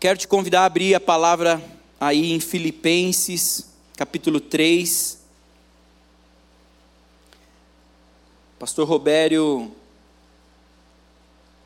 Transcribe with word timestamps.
Quero 0.00 0.16
te 0.16 0.28
convidar 0.28 0.60
a 0.60 0.66
abrir 0.66 0.94
a 0.94 1.00
palavra 1.00 1.60
aí 1.98 2.30
em 2.30 2.38
Filipenses, 2.38 3.66
capítulo 3.96 4.38
3. 4.38 5.18
Pastor 8.60 8.86
Robério 8.86 9.74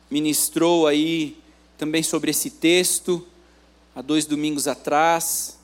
ministrou 0.09 0.87
aí 0.87 1.37
também 1.77 2.01
sobre 2.01 2.31
esse 2.31 2.49
texto 2.49 3.23
há 3.95 4.01
dois 4.01 4.25
domingos 4.25 4.67
atrás. 4.67 5.59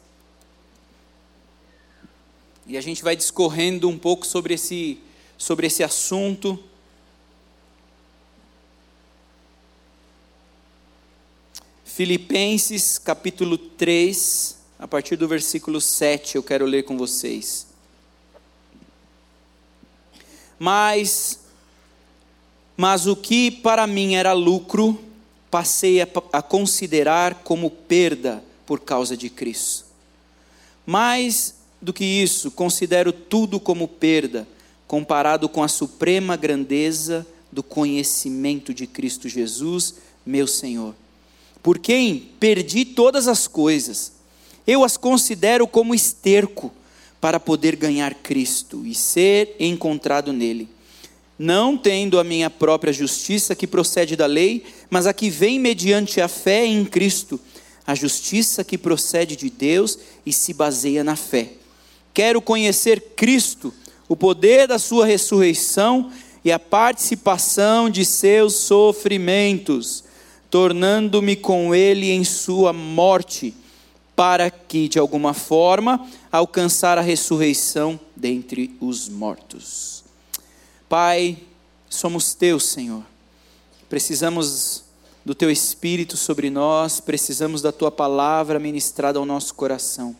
E 2.68 2.78
a 2.78 2.82
gente 2.82 3.04
vai 3.04 3.16
discorrendo 3.16 3.90
um 3.90 3.98
pouco 3.98 4.28
sobre 4.28 4.54
esse, 4.54 5.00
sobre 5.40 5.66
esse 5.66 5.84
assunto. 5.84 6.64
Filipenses 12.00 12.98
capítulo 12.98 13.58
3, 13.58 14.56
a 14.80 14.88
partir 14.88 15.18
do 15.18 15.28
versículo 15.28 15.82
7, 15.82 16.38
eu 16.38 16.42
quero 16.42 16.66
ler 16.66 16.84
com 16.84 16.98
vocês. 16.98 17.68
Mas, 20.58 21.42
mas 22.78 23.06
o 23.06 23.18
que 23.18 23.52
para 23.52 23.86
mim 23.86 24.16
era 24.16 24.32
lucro, 24.32 24.98
passei 25.52 26.02
a, 26.02 26.08
a 26.32 26.42
considerar 26.42 27.44
como 27.44 27.70
perda 27.70 28.42
por 28.66 28.80
causa 28.80 29.18
de 29.18 29.30
Cristo. 29.30 29.84
Mais 30.86 31.56
do 31.82 31.92
que 31.92 32.06
isso, 32.06 32.50
considero 32.50 33.12
tudo 33.12 33.60
como 33.60 33.90
perda, 33.90 34.48
comparado 34.88 35.50
com 35.50 35.62
a 35.62 35.68
suprema 35.68 36.38
grandeza 36.38 37.28
do 37.52 37.62
conhecimento 37.62 38.74
de 38.74 38.88
Cristo 38.88 39.28
Jesus, 39.28 39.96
meu 40.26 40.48
Senhor 40.48 40.96
por 41.62 41.80
quem 41.80 42.30
perdi 42.40 42.86
todas 42.86 43.28
as 43.28 43.48
coisas. 43.48 44.14
Eu 44.66 44.84
as 44.84 44.98
considero 44.98 45.68
como 45.68 45.96
esterco 45.96 46.72
para 47.20 47.40
poder 47.40 47.76
ganhar 47.76 48.14
Cristo 48.14 48.86
e 48.86 48.96
ser 48.96 49.56
encontrado 49.60 50.32
nele. 50.32 50.70
Não 51.38 51.78
tendo 51.78 52.20
a 52.20 52.24
minha 52.24 52.50
própria 52.50 52.94
justiça 52.94 53.56
que 53.56 53.68
procede 53.68 54.16
da 54.16 54.26
lei, 54.26 54.64
mas 54.90 55.08
a 55.08 55.14
que 55.14 55.30
vem 55.30 55.60
mediante 55.60 56.22
a 56.22 56.28
fé 56.28 56.66
em 56.66 56.86
Cristo, 56.86 57.40
a 57.86 57.96
justiça 57.96 58.64
que 58.64 58.78
procede 58.78 59.36
de 59.36 59.50
Deus 59.50 59.98
e 60.26 60.32
se 60.32 60.54
baseia 60.54 61.04
na 61.04 61.16
fé. 61.16 61.54
Quero 62.14 62.42
conhecer 62.42 63.14
Cristo, 63.16 63.74
o 64.08 64.16
poder 64.16 64.68
da 64.68 64.78
sua 64.78 65.06
ressurreição 65.06 66.12
e 66.44 66.52
a 66.52 66.60
participação 66.60 67.90
de 67.90 68.06
seus 68.06 68.56
sofrimentos 68.56 70.04
tornando-me 70.50 71.36
com 71.36 71.74
ele 71.76 72.12
em 72.12 72.24
sua 72.24 72.74
morte, 72.74 73.54
para 74.16 74.50
que, 74.50 74.90
de 74.90 75.00
alguma 75.00 75.34
forma, 75.34 76.06
alcançar 76.32 76.98
a 76.98 77.02
ressurreição 77.02 78.00
dentre 78.16 78.76
os 78.82 79.08
mortos. 79.08 80.04
Pai, 80.90 81.38
somos 81.90 82.34
teus, 82.34 82.66
Senhor. 82.66 83.04
Precisamos 83.88 84.84
do 85.24 85.34
teu 85.34 85.50
espírito 85.50 86.18
sobre 86.18 86.50
nós, 86.50 87.00
precisamos 87.00 87.62
da 87.62 87.72
tua 87.72 87.92
palavra 87.92 88.60
ministrada 88.60 89.20
ao 89.20 89.26
nosso 89.26 89.54
coração. 89.54 90.16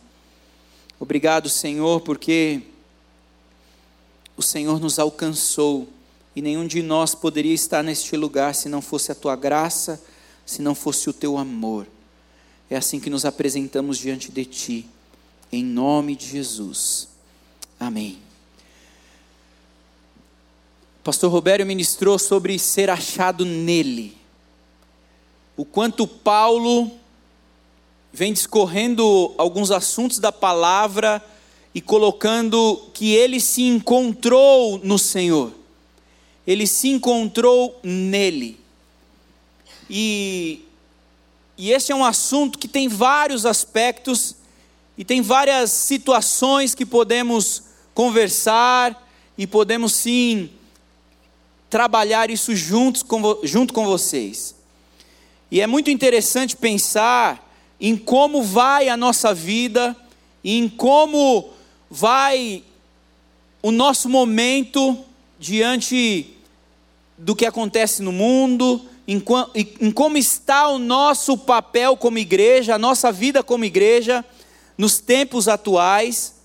Obrigado, 0.98 1.48
Senhor, 1.48 2.00
porque 2.00 2.62
o 4.36 4.42
Senhor 4.42 4.80
nos 4.80 4.98
alcançou 4.98 5.88
e 6.34 6.40
nenhum 6.40 6.66
de 6.66 6.82
nós 6.82 7.14
poderia 7.14 7.52
estar 7.52 7.82
neste 7.82 8.16
lugar 8.16 8.54
se 8.54 8.68
não 8.68 8.80
fosse 8.80 9.10
a 9.12 9.14
tua 9.14 9.34
graça 9.34 10.00
se 10.50 10.60
não 10.60 10.74
fosse 10.74 11.08
o 11.08 11.12
teu 11.12 11.38
amor. 11.38 11.86
É 12.68 12.76
assim 12.76 12.98
que 12.98 13.08
nos 13.08 13.24
apresentamos 13.24 13.96
diante 13.98 14.32
de 14.32 14.44
ti, 14.44 14.86
em 15.52 15.64
nome 15.64 16.16
de 16.16 16.26
Jesus. 16.26 17.08
Amém. 17.78 18.18
Pastor 21.04 21.30
Robério 21.30 21.64
ministrou 21.64 22.18
sobre 22.18 22.58
ser 22.58 22.90
achado 22.90 23.44
nele. 23.44 24.16
O 25.56 25.64
quanto 25.64 26.06
Paulo 26.06 26.90
vem 28.12 28.32
discorrendo 28.32 29.32
alguns 29.38 29.70
assuntos 29.70 30.18
da 30.18 30.32
palavra 30.32 31.24
e 31.72 31.80
colocando 31.80 32.90
que 32.92 33.14
ele 33.14 33.38
se 33.38 33.62
encontrou 33.62 34.80
no 34.82 34.98
Senhor. 34.98 35.52
Ele 36.44 36.66
se 36.66 36.88
encontrou 36.88 37.78
nele. 37.84 38.59
E, 39.92 40.64
e 41.58 41.72
esse 41.72 41.90
é 41.90 41.94
um 41.94 42.04
assunto 42.04 42.56
que 42.60 42.68
tem 42.68 42.86
vários 42.86 43.44
aspectos 43.44 44.36
e 44.96 45.04
tem 45.04 45.20
várias 45.20 45.72
situações 45.72 46.76
que 46.76 46.86
podemos 46.86 47.64
conversar 47.92 49.10
e 49.36 49.48
podemos 49.48 49.92
sim 49.92 50.48
trabalhar 51.68 52.30
isso 52.30 52.54
juntos 52.54 53.02
com, 53.02 53.40
junto 53.42 53.74
com 53.74 53.84
vocês. 53.84 54.54
E 55.50 55.60
é 55.60 55.66
muito 55.66 55.90
interessante 55.90 56.56
pensar 56.56 57.52
em 57.80 57.96
como 57.96 58.44
vai 58.44 58.88
a 58.88 58.96
nossa 58.96 59.34
vida, 59.34 59.96
em 60.44 60.68
como 60.68 61.50
vai 61.90 62.62
o 63.60 63.72
nosso 63.72 64.08
momento 64.08 64.96
diante 65.38 66.32
do 67.18 67.34
que 67.34 67.44
acontece 67.44 68.02
no 68.02 68.12
mundo, 68.12 68.88
em, 69.12 69.90
como 69.90 70.16
está 70.16 70.68
o 70.68 70.78
nosso 70.78 71.36
papel 71.36 71.96
como 71.96 72.16
igreja, 72.16 72.76
a 72.76 72.78
nossa 72.78 73.10
vida 73.10 73.42
como 73.42 73.64
igreja, 73.64 74.24
nos 74.78 75.00
tempos 75.00 75.48
atuais, 75.48 76.36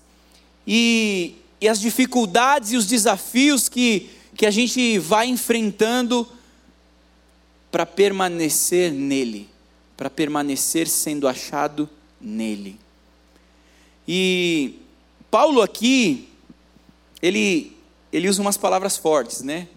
e, 0.66 1.36
e 1.60 1.68
as 1.68 1.80
dificuldades 1.80 2.72
e 2.72 2.76
os 2.76 2.86
desafios 2.86 3.68
que, 3.68 4.10
que 4.34 4.44
a 4.44 4.50
gente 4.50 4.98
vai 4.98 5.28
enfrentando 5.28 6.28
para 7.70 7.86
permanecer 7.86 8.90
nele, 8.90 9.48
para 9.96 10.10
permanecer 10.10 10.88
sendo 10.88 11.28
achado 11.28 11.88
nele. 12.20 12.80
E 14.08 14.74
Paulo 15.30 15.62
aqui, 15.62 16.28
ele, 17.22 17.76
ele 18.12 18.28
usa 18.28 18.42
umas 18.42 18.56
palavras 18.56 18.96
fortes, 18.96 19.42
né? 19.42 19.68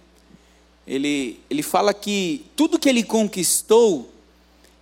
Ele, 0.90 1.40
ele 1.52 1.62
fala 1.62 1.94
que 1.94 2.44
tudo 2.56 2.80
que 2.80 2.90
ele 2.90 3.04
conquistou, 3.04 4.10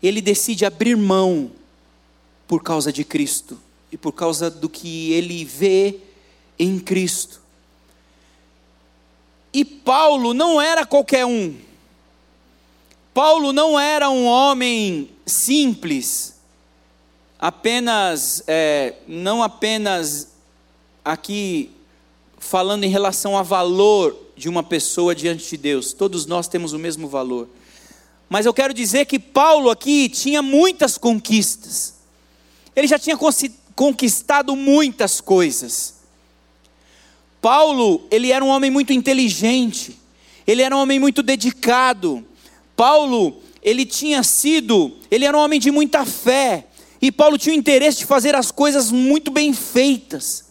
ele 0.02 0.22
decide 0.22 0.66
abrir 0.66 0.96
mão 0.96 1.52
por 2.48 2.64
causa 2.64 2.94
de 2.94 3.04
Cristo 3.04 3.60
e 3.92 3.98
por 3.98 4.14
causa 4.14 4.50
do 4.50 4.70
que 4.70 5.12
ele 5.12 5.44
vê 5.44 5.98
em 6.58 6.80
Cristo. 6.80 7.42
E 9.52 9.66
Paulo 9.66 10.34
não 10.34 10.62
era 10.62 10.86
qualquer 10.86 11.26
um. 11.26 11.58
Paulo 13.14 13.52
não 13.52 13.78
era 13.78 14.10
um 14.10 14.26
homem 14.26 15.10
simples, 15.26 16.36
apenas, 17.38 18.42
é, 18.48 18.94
não 19.06 19.44
apenas 19.44 20.30
aqui 21.04 21.70
falando 22.40 22.86
em 22.86 22.90
relação 22.90 23.38
a 23.38 23.44
valor 23.44 24.27
de 24.38 24.48
uma 24.48 24.62
pessoa 24.62 25.16
diante 25.16 25.50
de 25.50 25.58
Deus. 25.58 25.94
Todos 25.94 26.26
nós 26.26 26.48
temos 26.48 26.74
o 26.74 26.80
mesmo 26.80 27.08
valor. 27.08 27.50
Mas 28.30 28.46
eu 28.46 28.54
quero 28.54 28.74
dizer 28.74 29.06
que 29.06 29.18
Paulo 29.18 29.70
aqui 29.70 30.08
tinha 30.10 30.42
muitas 30.42 30.98
conquistas. 30.98 31.96
Ele 32.76 32.88
já 32.88 33.00
tinha 33.00 33.18
conquistado 33.76 34.56
muitas 34.56 35.20
coisas. 35.20 35.96
Paulo, 37.42 38.06
ele 38.12 38.32
era 38.32 38.44
um 38.44 38.50
homem 38.50 38.70
muito 38.70 38.94
inteligente. 38.94 39.98
Ele 40.46 40.62
era 40.62 40.76
um 40.76 40.80
homem 40.80 41.00
muito 41.00 41.24
dedicado. 41.24 42.26
Paulo, 42.76 43.42
ele 43.64 43.86
tinha 43.86 44.24
sido, 44.24 44.94
ele 45.10 45.26
era 45.26 45.38
um 45.38 45.42
homem 45.42 45.60
de 45.60 45.72
muita 45.72 46.06
fé. 46.06 46.68
E 47.02 47.12
Paulo 47.12 47.38
tinha 47.38 47.56
o 47.56 47.58
interesse 47.58 48.00
de 48.00 48.06
fazer 48.06 48.36
as 48.36 48.52
coisas 48.52 48.92
muito 48.92 49.32
bem 49.32 49.54
feitas. 49.54 50.47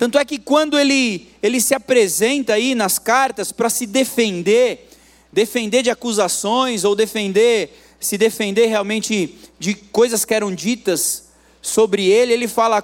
Tanto 0.00 0.16
é 0.16 0.24
que 0.24 0.38
quando 0.38 0.78
ele, 0.78 1.28
ele 1.42 1.60
se 1.60 1.74
apresenta 1.74 2.54
aí 2.54 2.74
nas 2.74 2.98
cartas 2.98 3.52
para 3.52 3.68
se 3.68 3.84
defender, 3.84 4.88
defender 5.30 5.82
de 5.82 5.90
acusações 5.90 6.84
ou 6.84 6.94
defender, 6.94 7.78
se 8.00 8.16
defender 8.16 8.64
realmente 8.64 9.36
de 9.58 9.74
coisas 9.74 10.24
que 10.24 10.32
eram 10.32 10.54
ditas 10.54 11.24
sobre 11.60 12.06
ele, 12.06 12.32
ele 12.32 12.48
fala: 12.48 12.82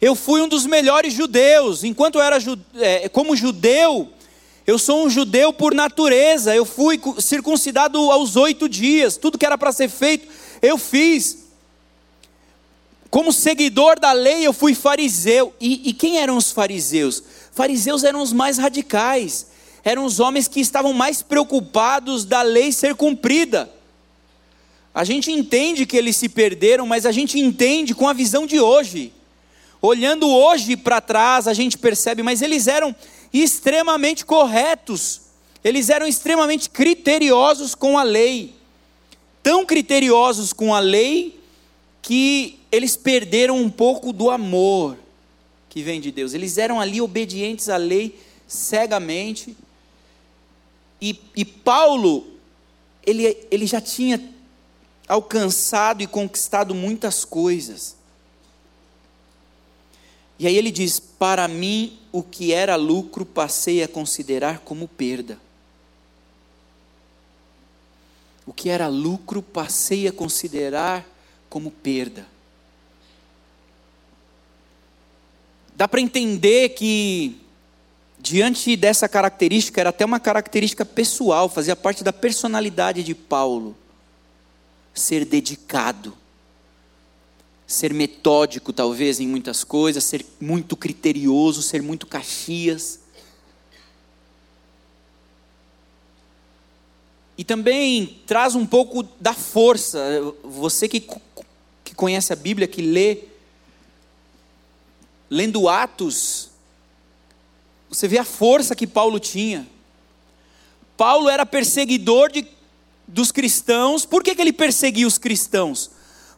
Eu 0.00 0.14
fui 0.14 0.40
um 0.40 0.46
dos 0.46 0.64
melhores 0.64 1.12
judeus, 1.12 1.82
enquanto 1.82 2.20
eu 2.20 2.22
era 2.22 2.38
é, 2.76 3.08
como 3.08 3.34
judeu, 3.34 4.12
eu 4.64 4.78
sou 4.78 5.04
um 5.04 5.10
judeu 5.10 5.52
por 5.52 5.74
natureza, 5.74 6.54
eu 6.54 6.64
fui 6.64 7.00
circuncidado 7.18 7.98
aos 8.12 8.36
oito 8.36 8.68
dias, 8.68 9.16
tudo 9.16 9.36
que 9.36 9.44
era 9.44 9.58
para 9.58 9.72
ser 9.72 9.88
feito, 9.88 10.28
eu 10.62 10.78
fiz. 10.78 11.43
Como 13.14 13.32
seguidor 13.32 14.00
da 14.00 14.10
lei, 14.10 14.44
eu 14.44 14.52
fui 14.52 14.74
fariseu. 14.74 15.54
E, 15.60 15.88
e 15.88 15.92
quem 15.92 16.18
eram 16.18 16.36
os 16.36 16.50
fariseus? 16.50 17.22
Fariseus 17.52 18.02
eram 18.02 18.20
os 18.20 18.32
mais 18.32 18.58
radicais, 18.58 19.46
eram 19.84 20.04
os 20.04 20.18
homens 20.18 20.48
que 20.48 20.58
estavam 20.58 20.92
mais 20.92 21.22
preocupados 21.22 22.24
da 22.24 22.42
lei 22.42 22.72
ser 22.72 22.96
cumprida. 22.96 23.70
A 24.92 25.04
gente 25.04 25.30
entende 25.30 25.86
que 25.86 25.96
eles 25.96 26.16
se 26.16 26.28
perderam, 26.28 26.88
mas 26.88 27.06
a 27.06 27.12
gente 27.12 27.38
entende 27.38 27.94
com 27.94 28.08
a 28.08 28.12
visão 28.12 28.48
de 28.48 28.58
hoje. 28.58 29.12
Olhando 29.80 30.28
hoje 30.28 30.76
para 30.76 31.00
trás, 31.00 31.46
a 31.46 31.54
gente 31.54 31.78
percebe, 31.78 32.20
mas 32.20 32.42
eles 32.42 32.66
eram 32.66 32.92
extremamente 33.32 34.24
corretos, 34.24 35.20
eles 35.62 35.88
eram 35.88 36.08
extremamente 36.08 36.68
criteriosos 36.68 37.76
com 37.76 37.96
a 37.96 38.02
lei. 38.02 38.56
Tão 39.40 39.64
criteriosos 39.64 40.52
com 40.52 40.74
a 40.74 40.80
lei 40.80 41.43
que 42.04 42.60
eles 42.70 42.98
perderam 42.98 43.56
um 43.56 43.70
pouco 43.70 44.12
do 44.12 44.28
amor 44.28 44.98
que 45.70 45.82
vem 45.82 46.02
de 46.02 46.12
Deus. 46.12 46.34
Eles 46.34 46.58
eram 46.58 46.78
ali 46.78 47.00
obedientes 47.00 47.70
à 47.70 47.78
lei 47.78 48.20
cegamente. 48.46 49.56
E, 51.00 51.18
e 51.34 51.46
Paulo, 51.46 52.26
ele, 53.06 53.46
ele 53.50 53.66
já 53.66 53.80
tinha 53.80 54.22
alcançado 55.08 56.02
e 56.02 56.06
conquistado 56.06 56.74
muitas 56.74 57.24
coisas. 57.24 57.96
E 60.38 60.46
aí 60.46 60.58
ele 60.58 60.70
diz: 60.70 61.00
Para 61.00 61.48
mim, 61.48 61.98
o 62.12 62.22
que 62.22 62.52
era 62.52 62.76
lucro, 62.76 63.24
passei 63.24 63.82
a 63.82 63.88
considerar 63.88 64.58
como 64.58 64.86
perda. 64.86 65.38
O 68.44 68.52
que 68.52 68.68
era 68.68 68.88
lucro, 68.88 69.40
passei 69.40 70.06
a 70.06 70.12
considerar 70.12 71.13
como 71.54 71.70
perda. 71.70 72.26
Dá 75.76 75.86
para 75.86 76.00
entender 76.00 76.70
que, 76.70 77.40
diante 78.18 78.74
dessa 78.74 79.08
característica, 79.08 79.80
era 79.80 79.90
até 79.90 80.04
uma 80.04 80.18
característica 80.18 80.84
pessoal, 80.84 81.48
fazia 81.48 81.76
parte 81.76 82.02
da 82.02 82.12
personalidade 82.12 83.04
de 83.04 83.14
Paulo, 83.14 83.76
ser 84.92 85.24
dedicado 85.24 86.12
ser 87.68 87.94
metódico, 87.94 88.72
talvez, 88.72 89.20
em 89.20 89.28
muitas 89.28 89.62
coisas, 89.62 90.02
ser 90.02 90.26
muito 90.40 90.76
criterioso, 90.76 91.62
ser 91.62 91.82
muito 91.82 92.04
caxias. 92.04 92.98
E 97.36 97.44
também 97.44 98.20
traz 98.26 98.54
um 98.54 98.66
pouco 98.66 99.02
da 99.20 99.32
força. 99.32 100.00
Você 100.44 100.88
que, 100.88 101.00
que 101.94 101.96
conhece 101.96 102.32
a 102.32 102.36
Bíblia, 102.36 102.66
que 102.66 102.82
lê, 102.82 103.18
lendo 105.30 105.68
Atos, 105.68 106.50
você 107.88 108.08
vê 108.08 108.18
a 108.18 108.24
força 108.24 108.74
que 108.74 108.86
Paulo 108.86 109.20
tinha. 109.20 109.66
Paulo 110.96 111.28
era 111.28 111.46
perseguidor 111.46 112.30
de, 112.30 112.46
dos 113.06 113.30
cristãos. 113.30 114.04
Por 114.04 114.22
que, 114.22 114.34
que 114.34 114.42
ele 114.42 114.52
perseguia 114.52 115.06
os 115.06 115.18
cristãos? 115.18 115.90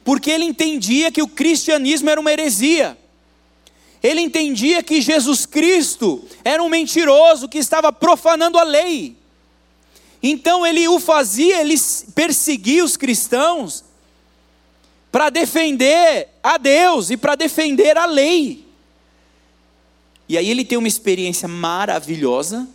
porque 0.07 0.31
ele 0.31 0.45
entendia 0.45 1.11
que 1.11 1.21
o 1.21 1.27
cristianismo 1.27 2.09
era 2.09 2.21
uma 2.21 2.31
heresia. 2.31 2.97
Ele 4.01 4.21
entendia 4.21 4.81
que 4.81 5.01
Jesus 5.01 5.45
Cristo 5.45 6.25
era 6.45 6.63
um 6.63 6.69
mentiroso 6.69 7.49
que 7.49 7.59
estava 7.59 7.93
profanando 7.93 8.57
a 8.57 8.63
lei. 8.63 9.17
Então 10.23 10.65
ele 10.65 10.87
o 10.87 11.01
fazia, 11.01 11.61
ele 11.61 11.75
perseguia 12.15 12.85
os 12.85 12.97
cristãos 12.97 13.83
para 15.17 15.31
defender 15.31 16.29
a 16.43 16.59
Deus 16.59 17.09
e 17.09 17.17
para 17.17 17.35
defender 17.35 17.97
a 17.97 18.05
lei. 18.05 18.69
E 20.29 20.37
aí 20.37 20.51
ele 20.51 20.63
tem 20.63 20.77
uma 20.77 20.87
experiência 20.87 21.49
maravilhosa. 21.49 22.69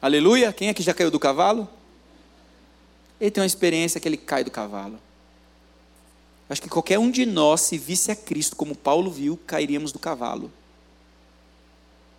Aleluia! 0.00 0.50
Quem 0.50 0.68
é 0.68 0.72
que 0.72 0.82
já 0.82 0.94
caiu 0.94 1.10
do 1.10 1.20
cavalo? 1.20 1.68
Ele 3.20 3.30
tem 3.30 3.42
uma 3.42 3.46
experiência 3.46 4.00
que 4.00 4.08
ele 4.08 4.16
cai 4.16 4.42
do 4.42 4.50
cavalo. 4.50 4.98
Acho 6.48 6.62
que 6.62 6.68
qualquer 6.70 6.98
um 6.98 7.10
de 7.10 7.26
nós, 7.26 7.60
se 7.60 7.76
visse 7.76 8.10
a 8.10 8.16
Cristo 8.16 8.56
como 8.56 8.74
Paulo 8.74 9.10
viu, 9.10 9.38
cairíamos 9.46 9.92
do 9.92 9.98
cavalo. 9.98 10.50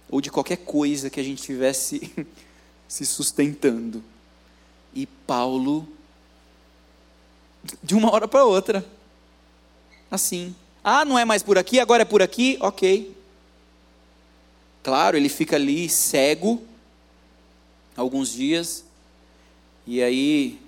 Ou 0.08 0.22
de 0.22 0.30
qualquer 0.30 0.58
coisa 0.58 1.10
que 1.10 1.20
a 1.20 1.24
gente 1.24 1.42
tivesse 1.42 2.12
se 2.88 3.08
sustentando. 3.08 4.04
E 4.94 5.08
Paulo, 5.08 5.88
de 7.84 7.96
uma 7.96 8.12
hora 8.12 8.28
para 8.28 8.46
outra, 8.46 8.86
assim. 10.10 10.56
Ah, 10.84 11.04
não 11.04 11.20
é 11.20 11.26
mais 11.26 11.44
por 11.44 11.58
aqui, 11.58 11.80
agora 11.80 12.04
é 12.04 12.06
por 12.06 12.22
aqui? 12.22 12.58
Ok. 12.62 13.16
Claro, 14.82 15.18
ele 15.18 15.30
fica 15.30 15.56
ali 15.56 15.90
cego 15.90 16.62
alguns 17.96 18.32
dias. 18.32 18.86
E 19.86 20.02
aí, 20.02 20.60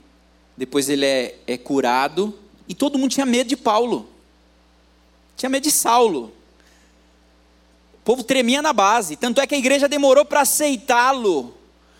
depois 0.57 0.89
ele 0.89 1.05
é, 1.05 1.37
é 1.47 1.57
curado 1.57 2.37
e 2.67 2.73
todo 2.73 2.97
mundo 2.97 3.11
tinha 3.11 3.25
medo 3.25 3.47
de 3.47 3.57
Paulo. 3.57 4.07
Tinha 5.35 5.49
medo 5.49 5.63
de 5.63 5.71
Saulo. 5.71 6.31
O 7.95 7.97
povo 8.03 8.23
tremia 8.23 8.61
na 8.61 8.73
base. 8.73 9.15
Tanto 9.15 9.41
é 9.41 9.47
que 9.47 9.55
a 9.55 9.57
igreja 9.57 9.87
demorou 9.87 10.25
para 10.25 10.41
aceitá-lo. 10.41 11.53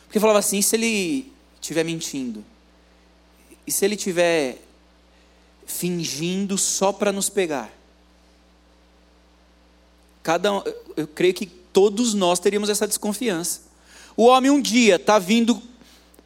Porque 0.05 0.19
falava 0.19 0.39
assim: 0.39 0.61
se 0.61 0.75
ele 0.75 1.31
estiver 1.59 1.83
mentindo? 1.83 2.44
E 3.65 3.71
se 3.71 3.85
ele 3.85 3.95
estiver 3.95 4.57
fingindo 5.71 6.57
só 6.57 6.91
para 6.91 7.12
nos 7.12 7.29
pegar? 7.29 7.71
Cada 10.21 10.53
um, 10.53 10.63
eu 10.95 11.07
creio 11.07 11.33
que 11.33 11.45
todos 11.45 12.13
nós 12.13 12.39
teríamos 12.39 12.69
essa 12.69 12.88
desconfiança. 12.88 13.62
O 14.15 14.25
homem 14.25 14.51
um 14.51 14.62
dia 14.62 14.97
está 14.97 15.18
vindo 15.18 15.62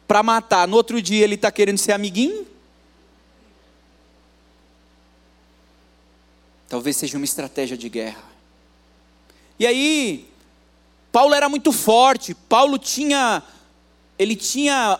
para 0.06 0.22
matar, 0.22 0.68
no 0.68 0.76
outro 0.76 1.00
dia 1.00 1.24
ele 1.24 1.36
está 1.36 1.50
querendo 1.50 1.78
ser 1.78 1.92
amiguinho. 1.92 2.46
Talvez 6.68 6.96
seja 6.96 7.16
uma 7.16 7.24
estratégia 7.24 7.76
de 7.76 7.88
guerra. 7.88 8.24
E 9.58 9.66
aí, 9.66 10.28
Paulo 11.10 11.32
era 11.32 11.48
muito 11.48 11.72
forte, 11.72 12.34
Paulo 12.34 12.78
tinha 12.78 13.42
ele 14.18 14.34
tinha 14.34 14.98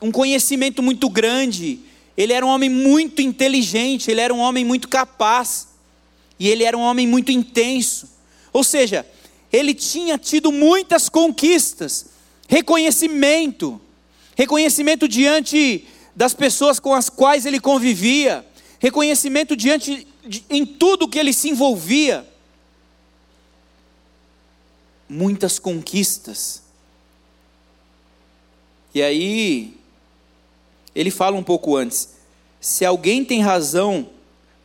um 0.00 0.12
conhecimento 0.12 0.82
muito 0.82 1.08
grande, 1.08 1.80
ele 2.16 2.32
era 2.32 2.44
um 2.44 2.48
homem 2.48 2.70
muito 2.70 3.20
inteligente, 3.20 4.10
ele 4.10 4.20
era 4.20 4.32
um 4.32 4.38
homem 4.38 4.64
muito 4.64 4.88
capaz, 4.88 5.68
e 6.38 6.48
ele 6.48 6.64
era 6.64 6.76
um 6.76 6.80
homem 6.80 7.06
muito 7.06 7.30
intenso. 7.30 8.08
Ou 8.52 8.64
seja, 8.64 9.06
ele 9.52 9.74
tinha 9.74 10.16
tido 10.16 10.50
muitas 10.50 11.08
conquistas, 11.08 12.06
reconhecimento, 12.48 13.80
reconhecimento 14.34 15.06
diante 15.06 15.86
das 16.14 16.32
pessoas 16.32 16.80
com 16.80 16.94
as 16.94 17.10
quais 17.10 17.44
ele 17.44 17.60
convivia, 17.60 18.46
reconhecimento 18.78 19.54
diante 19.54 20.06
de, 20.26 20.44
em 20.48 20.64
tudo 20.64 21.08
que 21.08 21.18
ele 21.18 21.32
se 21.32 21.50
envolvia. 21.50 22.26
Muitas 25.08 25.58
conquistas. 25.58 26.62
E 28.94 29.02
aí, 29.02 29.75
ele 30.96 31.10
fala 31.10 31.36
um 31.36 31.42
pouco 31.42 31.76
antes: 31.76 32.16
se 32.58 32.84
alguém 32.84 33.22
tem 33.22 33.42
razão 33.42 34.08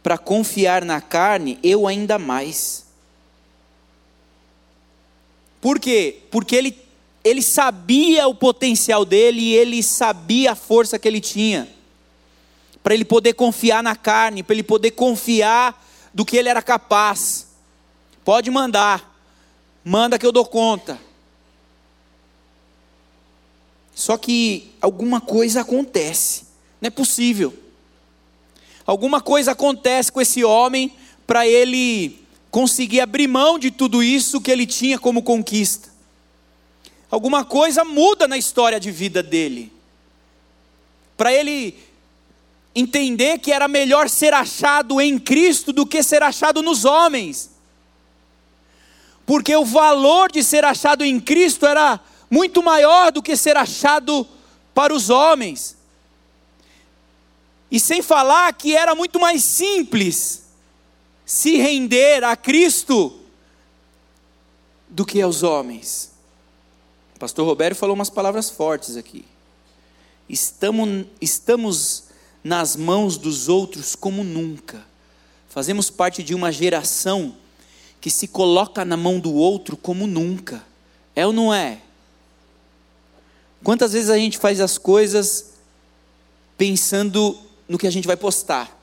para 0.02 0.18
confiar 0.18 0.86
na 0.86 1.02
carne, 1.02 1.60
eu 1.62 1.86
ainda 1.86 2.18
mais. 2.18 2.86
Por 5.60 5.78
quê? 5.78 6.20
Porque 6.32 6.56
ele, 6.56 6.76
ele 7.24 7.42
sabia 7.42 8.28
o 8.28 8.34
potencial 8.34 9.04
dele 9.04 9.42
e 9.42 9.54
ele 9.54 9.84
sabia 9.84 10.54
a 10.54 10.56
força 10.56 10.98
que 10.98 11.08
ele 11.08 11.20
tinha 11.20 11.68
para 12.82 12.96
ele 12.96 13.06
poder 13.06 13.34
confiar 13.34 13.84
na 13.84 13.96
carne, 13.96 14.42
para 14.42 14.56
ele 14.56 14.64
poder 14.64 14.92
confiar 14.92 15.86
do 16.12 16.26
que 16.26 16.36
ele 16.36 16.50
era 16.50 16.64
capaz. 16.64 17.48
Pode 18.26 18.50
mandar, 18.50 19.16
manda 19.84 20.18
que 20.18 20.26
eu 20.26 20.32
dou 20.32 20.46
conta. 20.46 21.00
Só 23.94 24.18
que 24.18 24.71
alguma 24.82 25.22
coisa 25.22 25.62
acontece, 25.62 26.46
não 26.82 26.88
é 26.88 26.90
possível. 26.90 27.54
Alguma 28.86 29.22
coisa 29.22 29.52
acontece 29.52 30.12
com 30.12 30.20
esse 30.20 30.44
homem 30.44 30.94
para 31.28 31.48
ele 31.48 32.20
conseguir 32.50 33.00
abrir 33.00 33.28
mão 33.28 33.60
de 33.60 33.72
tudo 33.72 34.04
isso 34.04 34.42
que 34.42 34.52
ele 34.52 34.66
tinha 34.66 34.98
como 34.98 35.22
conquista. 35.22 35.90
Alguma 37.10 37.46
coisa 37.46 37.86
muda 37.86 38.28
na 38.28 38.38
história 38.38 38.80
de 38.80 38.92
vida 38.92 39.22
dele. 39.22 39.72
Para 41.16 41.32
ele 41.32 41.78
entender 42.74 43.38
que 43.40 43.52
era 43.52 43.68
melhor 43.68 44.10
ser 44.10 44.34
achado 44.34 45.00
em 45.00 45.20
Cristo 45.20 45.72
do 45.72 45.86
que 45.86 46.02
ser 46.02 46.24
achado 46.24 46.64
nos 46.64 46.86
homens. 46.86 47.52
Porque 49.26 49.56
o 49.56 49.64
valor 49.64 50.32
de 50.32 50.44
ser 50.44 50.66
achado 50.66 51.04
em 51.04 51.20
Cristo 51.20 51.66
era 51.66 52.00
muito 52.30 52.64
maior 52.64 53.12
do 53.12 53.22
que 53.22 53.36
ser 53.36 53.58
achado 53.58 54.28
para 54.74 54.94
os 54.94 55.10
homens. 55.10 55.76
E 57.70 57.80
sem 57.80 58.02
falar 58.02 58.52
que 58.54 58.76
era 58.76 58.94
muito 58.94 59.20
mais 59.20 59.44
simples 59.44 60.44
se 61.26 61.58
render 61.58 62.24
a 62.24 62.36
Cristo 62.36 63.20
do 64.90 65.06
que 65.06 65.22
aos 65.22 65.44
homens. 65.44 66.12
O 67.16 67.20
pastor 67.20 67.46
Roberto 67.46 67.78
falou 67.78 67.96
umas 67.96 68.10
palavras 68.10 68.50
fortes 68.50 68.98
aqui. 68.98 69.24
Estamos, 70.28 71.06
estamos 71.22 72.04
nas 72.44 72.76
mãos 72.76 73.18
dos 73.18 73.48
outros 73.48 73.96
como 73.96 74.24
nunca. 74.24 74.86
Fazemos 75.48 75.90
parte 75.90 76.24
de 76.24 76.36
uma 76.36 76.52
geração 76.52 77.36
que 78.02 78.10
se 78.10 78.28
coloca 78.28 78.84
na 78.84 78.98
mão 78.98 79.20
do 79.20 79.34
outro 79.34 79.78
como 79.78 80.08
nunca. 80.08 80.66
É 81.16 81.26
ou 81.26 81.32
não 81.32 81.54
é? 81.54 81.82
Quantas 83.64 83.94
vezes 83.94 84.10
a 84.10 84.18
gente 84.18 84.38
faz 84.38 84.60
as 84.60 84.78
coisas 84.78 85.52
pensando 86.58 87.38
no 87.68 87.78
que 87.78 87.88
a 87.88 87.92
gente 87.92 88.08
vai 88.08 88.18
postar? 88.18 88.78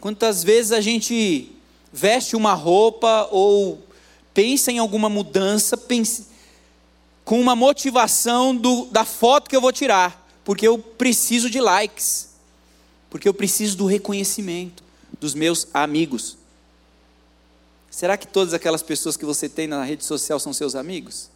Quantas 0.00 0.44
vezes 0.44 0.70
a 0.72 0.80
gente 0.80 1.52
veste 1.92 2.36
uma 2.36 2.54
roupa 2.54 3.28
ou 3.32 3.82
pensa 4.32 4.70
em 4.70 4.78
alguma 4.78 5.08
mudança 5.08 5.76
pense, 5.76 6.26
com 7.24 7.40
uma 7.40 7.56
motivação 7.56 8.54
do, 8.54 8.86
da 8.86 9.04
foto 9.04 9.50
que 9.50 9.56
eu 9.56 9.60
vou 9.60 9.72
tirar, 9.72 10.28
porque 10.44 10.66
eu 10.66 10.78
preciso 10.78 11.50
de 11.50 11.60
likes, 11.60 12.28
porque 13.10 13.28
eu 13.28 13.34
preciso 13.34 13.76
do 13.76 13.86
reconhecimento 13.86 14.84
dos 15.20 15.34
meus 15.34 15.66
amigos. 15.74 16.38
Será 17.90 18.16
que 18.16 18.28
todas 18.28 18.54
aquelas 18.54 18.82
pessoas 18.82 19.16
que 19.16 19.24
você 19.24 19.48
tem 19.48 19.66
na 19.66 19.82
rede 19.82 20.04
social 20.04 20.38
são 20.38 20.52
seus 20.52 20.76
amigos? 20.76 21.28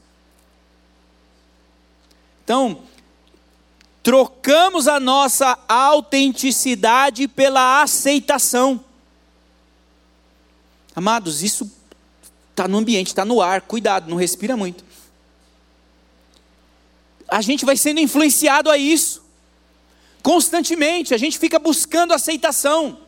Então, 2.45 2.83
trocamos 4.03 4.89
a 4.89 4.99
nossa 4.99 5.59
autenticidade 5.69 7.29
pela 7.29 7.83
aceitação. 7.83 8.85
Amados, 10.95 11.43
isso 11.43 11.71
está 12.51 12.69
no 12.69 12.79
ambiente, 12.79 13.09
está 13.09 13.25
no 13.25 13.41
ar, 13.41 13.63
cuidado, 13.63 14.11
não 14.11 14.17
respira 14.17 14.57
muito. 14.57 14.85
A 17.29 17.41
gente 17.41 17.65
vai 17.65 17.77
sendo 17.77 18.01
influenciado 18.01 18.71
a 18.71 18.77
isso, 18.77 19.23
constantemente, 20.23 21.15
a 21.15 21.19
gente 21.19 21.39
fica 21.39 21.59
buscando 21.59 22.13
aceitação, 22.13 22.99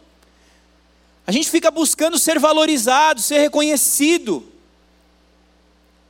a 1.26 1.32
gente 1.32 1.50
fica 1.50 1.70
buscando 1.70 2.18
ser 2.18 2.38
valorizado, 2.38 3.20
ser 3.20 3.38
reconhecido. 3.38 4.53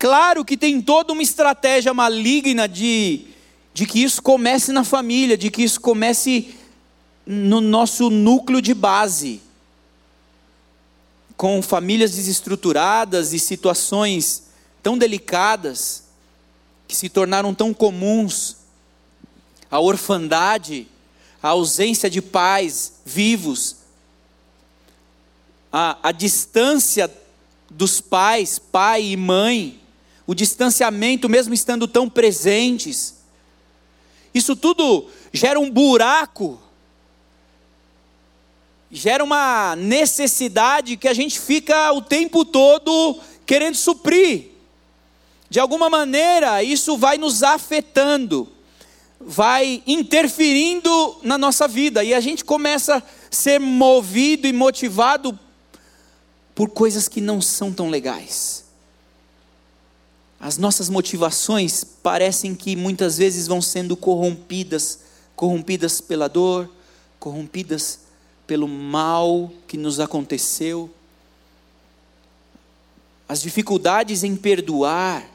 Claro 0.04 0.44
que 0.44 0.54
tem 0.54 0.82
toda 0.82 1.14
uma 1.14 1.22
estratégia 1.22 1.94
maligna 1.94 2.68
de, 2.68 3.22
de 3.72 3.86
que 3.86 4.02
isso 4.02 4.20
comece 4.20 4.70
na 4.70 4.84
família, 4.84 5.34
de 5.34 5.50
que 5.50 5.62
isso 5.62 5.80
comece 5.80 6.54
no 7.24 7.58
nosso 7.58 8.10
núcleo 8.10 8.60
de 8.60 8.74
base. 8.74 9.40
Com 11.38 11.62
famílias 11.62 12.16
desestruturadas 12.16 13.32
e 13.32 13.38
situações 13.38 14.42
tão 14.82 14.98
delicadas, 14.98 16.04
que 16.86 16.94
se 16.94 17.08
tornaram 17.08 17.54
tão 17.54 17.72
comuns, 17.72 18.58
a 19.70 19.80
orfandade, 19.80 20.86
a 21.42 21.48
ausência 21.48 22.10
de 22.10 22.20
pais 22.20 22.92
vivos, 23.06 23.76
a, 25.72 25.96
a 26.02 26.12
distância 26.12 27.10
dos 27.70 28.02
pais, 28.02 28.58
pai 28.58 29.02
e 29.02 29.16
mãe, 29.16 29.80
o 30.26 30.34
distanciamento, 30.34 31.28
mesmo 31.28 31.54
estando 31.54 31.86
tão 31.86 32.08
presentes, 32.08 33.14
isso 34.32 34.56
tudo 34.56 35.08
gera 35.32 35.60
um 35.60 35.70
buraco 35.70 36.58
gera 38.94 39.24
uma 39.24 39.74
necessidade 39.74 40.96
que 40.96 41.08
a 41.08 41.12
gente 41.12 41.40
fica 41.40 41.92
o 41.92 42.00
tempo 42.00 42.44
todo 42.44 43.18
querendo 43.44 43.74
suprir. 43.74 44.52
De 45.50 45.58
alguma 45.58 45.90
maneira, 45.90 46.62
isso 46.62 46.96
vai 46.96 47.18
nos 47.18 47.42
afetando, 47.42 48.48
vai 49.20 49.82
interferindo 49.84 51.18
na 51.24 51.36
nossa 51.36 51.66
vida, 51.66 52.04
e 52.04 52.14
a 52.14 52.20
gente 52.20 52.44
começa 52.44 52.98
a 52.98 53.02
ser 53.30 53.58
movido 53.58 54.46
e 54.46 54.52
motivado 54.52 55.36
por 56.54 56.70
coisas 56.70 57.08
que 57.08 57.20
não 57.20 57.40
são 57.40 57.72
tão 57.72 57.90
legais. 57.90 58.63
As 60.44 60.58
nossas 60.58 60.90
motivações 60.90 61.84
parecem 61.84 62.54
que 62.54 62.76
muitas 62.76 63.16
vezes 63.16 63.46
vão 63.46 63.62
sendo 63.62 63.96
corrompidas 63.96 64.98
corrompidas 65.34 66.02
pela 66.02 66.28
dor, 66.28 66.70
corrompidas 67.18 68.00
pelo 68.46 68.68
mal 68.68 69.50
que 69.66 69.78
nos 69.78 69.98
aconteceu, 70.00 70.90
as 73.26 73.40
dificuldades 73.40 74.22
em 74.22 74.36
perdoar, 74.36 75.26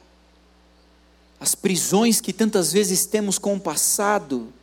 as 1.39 1.55
prisões 1.55 2.21
que 2.21 2.31
tantas 2.31 2.71
vezes 2.71 3.07
temos 3.07 3.39
com 3.39 3.55
o 3.55 3.59
passado, 3.59 4.53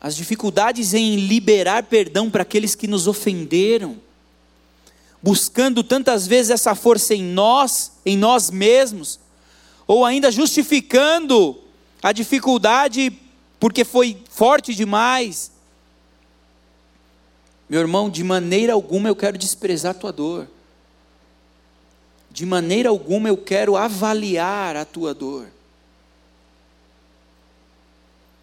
as 0.00 0.14
dificuldades 0.14 0.94
em 0.94 1.16
liberar 1.16 1.82
perdão 1.82 2.30
para 2.30 2.42
aqueles 2.42 2.76
que 2.76 2.86
nos 2.86 3.08
ofenderam, 3.08 4.00
buscando 5.24 5.82
tantas 5.82 6.26
vezes 6.26 6.50
essa 6.50 6.74
força 6.74 7.14
em 7.14 7.22
nós, 7.22 7.92
em 8.04 8.14
nós 8.14 8.50
mesmos, 8.50 9.18
ou 9.86 10.04
ainda 10.04 10.30
justificando 10.30 11.58
a 12.02 12.12
dificuldade 12.12 13.10
porque 13.58 13.84
foi 13.84 14.22
forte 14.28 14.74
demais, 14.74 15.50
meu 17.66 17.80
irmão, 17.80 18.10
de 18.10 18.22
maneira 18.22 18.74
alguma 18.74 19.08
eu 19.08 19.16
quero 19.16 19.38
desprezar 19.38 19.92
a 19.92 19.98
tua 19.98 20.12
dor. 20.12 20.46
De 22.30 22.44
maneira 22.44 22.90
alguma 22.90 23.30
eu 23.30 23.38
quero 23.38 23.76
avaliar 23.76 24.76
a 24.76 24.84
tua 24.84 25.14
dor. 25.14 25.48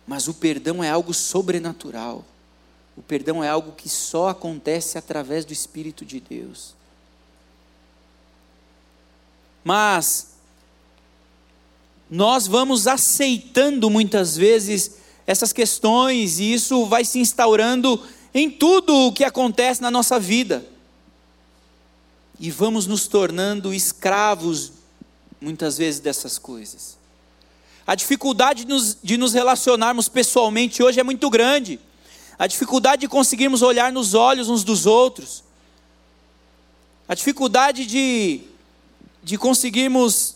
Mas 0.08 0.28
o 0.28 0.34
perdão 0.34 0.84
é 0.84 0.90
algo 0.90 1.14
sobrenatural. 1.14 2.26
O 2.96 3.02
perdão 3.02 3.44
é 3.44 3.50
algo 3.50 3.72
que 3.72 3.88
só 3.88 4.30
acontece 4.30 4.98
através 4.98 5.46
do 5.46 5.54
Espírito 5.54 6.06
de 6.06 6.20
Deus. 6.20 6.76
Mas 9.64 10.32
nós 12.10 12.48
vamos 12.48 12.88
aceitando 12.88 13.90
muitas 13.90 14.36
vezes 14.36 14.98
essas 15.26 15.54
questões 15.54 16.40
e 16.40 16.54
isso 16.54 16.86
vai 16.86 17.06
se 17.06 17.20
instaurando 17.20 18.04
em 18.34 18.50
tudo 18.50 18.94
o 18.94 19.14
que 19.14 19.24
acontece 19.24 19.82
na 19.82 19.90
nossa 19.90 20.20
vida. 20.20 20.66
E 22.40 22.50
vamos 22.50 22.88
nos 22.88 23.08
tornando 23.08 23.74
escravos, 23.74 24.74
muitas 25.40 25.78
vezes, 25.78 26.00
dessas 26.00 26.38
coisas. 26.38 26.98
A 27.86 27.96
dificuldade 27.96 28.66
de 28.66 28.70
nos, 28.70 28.98
de 29.02 29.18
nos 29.18 29.34
relacionarmos 29.34 30.10
pessoalmente 30.10 30.82
hoje 30.82 31.00
é 31.00 31.04
muito 31.04 31.30
grande. 31.30 31.80
A 32.38 32.48
dificuldade 32.48 33.02
de 33.02 33.08
conseguirmos 33.08 33.62
olhar 33.62 33.92
nos 33.92 34.14
olhos 34.14 34.50
uns 34.50 34.64
dos 34.64 34.86
outros. 34.86 35.44
A 37.08 37.14
dificuldade 37.14 37.86
de, 37.86 38.42
de 39.24 39.38
conseguirmos 39.38 40.36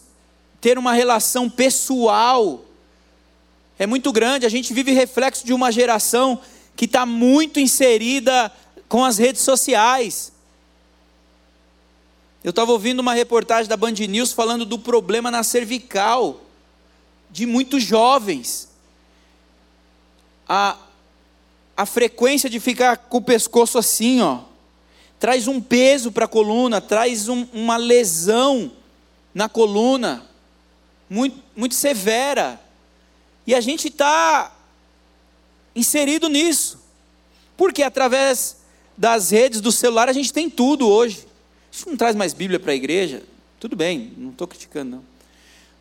ter 0.59 0.77
uma 0.77 0.93
relação 0.93 1.49
pessoal 1.49 2.63
é 3.77 3.85
muito 3.85 4.11
grande. 4.11 4.45
A 4.45 4.49
gente 4.49 4.73
vive 4.73 4.91
reflexo 4.91 5.45
de 5.45 5.53
uma 5.53 5.71
geração 5.71 6.41
que 6.75 6.85
está 6.85 7.05
muito 7.05 7.59
inserida 7.59 8.51
com 8.87 9.03
as 9.03 9.17
redes 9.17 9.41
sociais. 9.41 10.31
Eu 12.43 12.51
estava 12.51 12.71
ouvindo 12.71 12.99
uma 12.99 13.13
reportagem 13.13 13.67
da 13.67 13.75
Band 13.75 13.93
News 13.93 14.31
falando 14.31 14.65
do 14.65 14.77
problema 14.77 15.31
na 15.31 15.43
cervical 15.43 16.41
de 17.31 17.45
muitos 17.45 17.83
jovens. 17.83 18.69
A, 20.47 20.77
a 21.75 21.85
frequência 21.85 22.49
de 22.49 22.59
ficar 22.59 22.97
com 22.97 23.17
o 23.17 23.21
pescoço 23.21 23.77
assim, 23.77 24.21
ó, 24.21 24.41
traz 25.19 25.47
um 25.47 25.59
peso 25.61 26.11
para 26.11 26.25
a 26.25 26.27
coluna, 26.27 26.79
traz 26.79 27.27
um, 27.27 27.45
uma 27.53 27.77
lesão 27.77 28.71
na 29.33 29.49
coluna, 29.49 30.25
muito, 31.09 31.41
muito 31.55 31.75
severa. 31.75 32.59
E 33.45 33.53
a 33.53 33.61
gente 33.61 33.89
está 33.89 34.55
inserido 35.75 36.29
nisso. 36.29 36.79
Porque 37.57 37.83
através 37.83 38.57
das 38.97 39.29
redes 39.31 39.61
do 39.61 39.71
celular 39.71 40.09
a 40.09 40.13
gente 40.13 40.31
tem 40.31 40.49
tudo 40.49 40.87
hoje. 40.87 41.27
Isso 41.71 41.89
não 41.89 41.97
traz 41.97 42.15
mais 42.15 42.33
Bíblia 42.33 42.59
para 42.59 42.71
a 42.71 42.75
igreja? 42.75 43.23
Tudo 43.59 43.75
bem, 43.75 44.13
não 44.17 44.31
estou 44.31 44.47
criticando 44.47 44.97
não. 44.97 45.03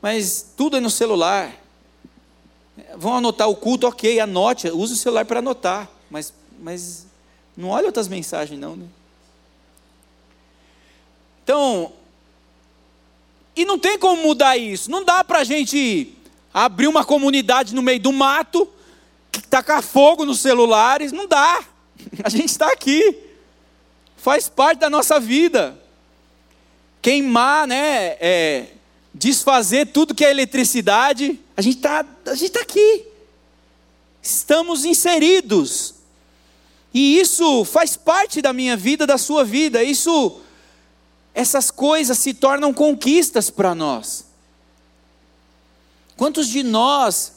Mas 0.03 0.53
tudo 0.57 0.77
é 0.77 0.81
no 0.81 0.91
celular. 0.91 1.64
Vão 2.97 3.17
anotar 3.17 3.49
o 3.49 3.57
culto, 3.57 3.87
ok, 3.87 4.19
anote, 4.21 4.69
use 4.69 4.95
o 4.95 4.97
celular 4.97 5.25
para 5.25 5.39
anotar. 5.39 5.89
Mas, 6.11 6.33
mas 6.61 7.07
não 7.57 7.69
olhe 7.69 7.87
outras 7.87 8.09
mensagens 8.09 8.59
não. 8.59 8.77
Né? 8.77 8.87
Então, 11.43 11.93
e 13.55 13.65
não 13.65 13.79
tem 13.79 13.99
como 13.99 14.23
mudar 14.23 14.57
isso. 14.57 14.91
Não 14.91 15.05
dá 15.05 15.23
para 15.23 15.41
a 15.41 15.45
gente 15.45 16.13
abrir 16.53 16.89
uma 16.89 17.05
comunidade 17.05 17.75
no 17.75 17.83
meio 17.83 18.01
do 18.01 18.13
mato 18.13 18.69
tacar 19.55 19.83
fogo 19.83 20.25
nos 20.25 20.41
celulares, 20.41 21.13
não 21.13 21.27
dá. 21.27 21.63
A 22.25 22.29
gente 22.29 22.47
está 22.47 22.73
aqui. 22.73 23.17
Faz 24.17 24.49
parte 24.49 24.81
da 24.81 24.91
nossa 24.91 25.21
vida. 25.21 25.79
Queimar, 27.03 27.67
né? 27.67 28.17
É, 28.21 28.67
desfazer 29.13 29.87
tudo 29.87 30.15
que 30.15 30.25
é 30.25 30.31
eletricidade. 30.31 31.39
A 31.57 31.63
gente 31.63 31.77
está 31.77 32.05
tá 32.25 32.61
aqui. 32.61 33.05
estamos 34.23 34.85
inseridos. 34.85 35.95
E 36.93 37.19
isso 37.19 37.65
faz 37.65 37.97
parte 37.97 38.41
da 38.41 38.53
minha 38.53 38.77
vida, 38.77 39.07
da 39.07 39.19
sua 39.19 39.45
vida. 39.45 39.83
Isso 39.83 40.41
essas 41.35 41.71
coisas 41.71 42.17
se 42.17 42.33
tornam 42.33 42.73
conquistas 42.73 43.51
para 43.51 43.75
nós. 43.75 44.25
Quantos 46.17 46.49
de 46.49 46.63
nós 46.63 47.33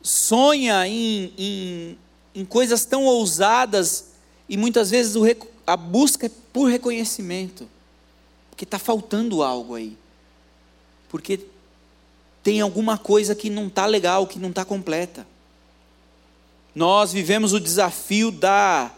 sonha 0.00 0.86
em, 0.86 1.32
em, 1.36 1.98
em 2.34 2.44
coisas 2.44 2.84
tão 2.84 3.04
ousadas 3.04 4.12
e 4.48 4.56
muitas 4.56 4.90
vezes 4.90 5.16
o, 5.16 5.24
a 5.66 5.76
busca 5.76 6.26
é 6.26 6.30
por 6.52 6.66
reconhecimento, 6.66 7.68
porque 8.50 8.64
está 8.64 8.78
faltando 8.78 9.42
algo 9.42 9.74
aí, 9.74 9.96
porque 11.08 11.40
tem 12.42 12.60
alguma 12.60 12.98
coisa 12.98 13.34
que 13.34 13.48
não 13.48 13.68
está 13.68 13.86
legal, 13.86 14.26
que 14.26 14.38
não 14.38 14.50
está 14.50 14.64
completa. 14.64 15.26
Nós 16.74 17.12
vivemos 17.12 17.52
o 17.52 17.60
desafio 17.60 18.30
da, 18.30 18.90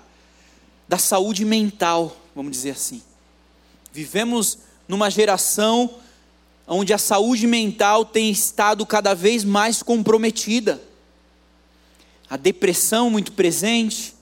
da 0.89 0.97
saúde 0.97 1.45
mental, 1.45 2.17
vamos 2.35 2.53
dizer 2.53 2.71
assim. 2.71 3.03
Vivemos 3.93 4.59
numa 4.89 5.11
geração 5.11 5.99
onde 6.67 6.95
a 6.95 6.99
saúde 6.99 7.47
mental 7.47 8.05
tem 8.05 8.31
estado 8.31 8.87
cada 8.87 9.15
vez 9.15 9.45
mais 9.45 9.83
comprometida. 9.83 10.81
A 12.31 12.37
depressão 12.37 13.11
muito 13.11 13.33
presente, 13.33 14.15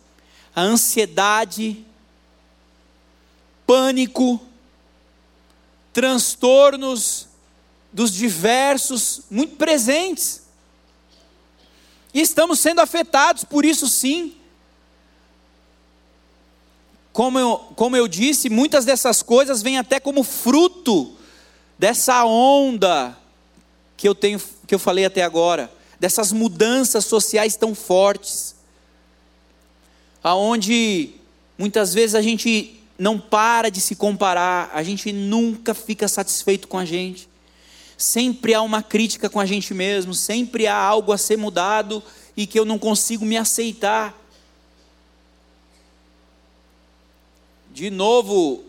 a 0.55 0.63
ansiedade, 0.63 1.85
pânico, 3.67 4.41
transtornos 5.93 7.29
dos 7.93 8.13
diversos 8.13 9.23
muito 9.31 9.57
presentes. 9.57 10.43
E 12.15 12.21
estamos 12.21 12.59
sendo 12.59 12.81
afetados 12.81 13.45
por 13.45 13.65
isso 13.65 13.87
sim. 13.87 14.35
Como 17.13 17.39
eu, 17.39 17.59
como 17.77 17.97
eu 17.97 18.09
disse, 18.09 18.49
muitas 18.49 18.87
dessas 18.87 19.23
coisas 19.23 19.63
vêm 19.63 19.79
até 19.79 20.01
como 20.01 20.23
fruto 20.23 21.15
dessa 21.79 22.25
onda 22.25 23.17
que 23.97 24.09
eu 24.09 24.15
tenho 24.15 24.41
que 24.67 24.75
eu 24.75 24.79
falei 24.79 25.05
até 25.05 25.23
agora, 25.23 25.71
dessas 26.01 26.33
mudanças 26.33 27.05
sociais 27.05 27.57
tão 27.57 27.75
fortes. 27.75 28.55
Aonde 30.25 31.11
muitas 31.59 31.93
vezes 31.93 32.15
a 32.15 32.23
gente 32.23 32.81
não 32.99 33.19
para 33.19 33.71
de 33.71 33.81
se 33.81 33.95
comparar, 33.95 34.71
a 34.73 34.83
gente 34.83 35.13
nunca 35.13 35.75
fica 35.75 36.09
satisfeito 36.09 36.69
com 36.69 36.79
a 36.79 36.85
gente 36.87 37.29
sempre 38.03 38.53
há 38.53 38.61
uma 38.61 38.83
crítica 38.83 39.31
com 39.31 39.39
a 39.39 39.47
gente 39.47 39.73
mesmo, 39.73 40.13
sempre 40.13 40.67
há 40.67 40.77
algo 40.77 41.13
a 41.13 41.19
ser 41.19 41.39
mudado 41.39 42.03
e 42.37 42.47
que 42.47 42.59
eu 42.59 42.65
não 42.65 42.79
consigo 42.79 43.25
me 43.25 43.37
aceitar. 43.37 44.19
De 47.71 47.91
novo, 47.91 48.65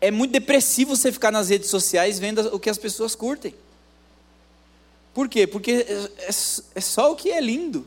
é 0.00 0.10
muito 0.10 0.30
depressivo 0.30 0.96
você 0.96 1.10
ficar 1.10 1.32
nas 1.32 1.48
redes 1.48 1.68
sociais 1.68 2.18
vendo 2.18 2.54
o 2.54 2.60
que 2.60 2.70
as 2.70 2.78
pessoas 2.78 3.14
curtem. 3.14 3.54
Por 5.12 5.28
quê? 5.28 5.46
Porque 5.46 5.72
é, 5.72 5.92
é, 5.92 6.28
é 6.28 6.80
só 6.80 7.12
o 7.12 7.16
que 7.16 7.30
é 7.30 7.40
lindo. 7.40 7.86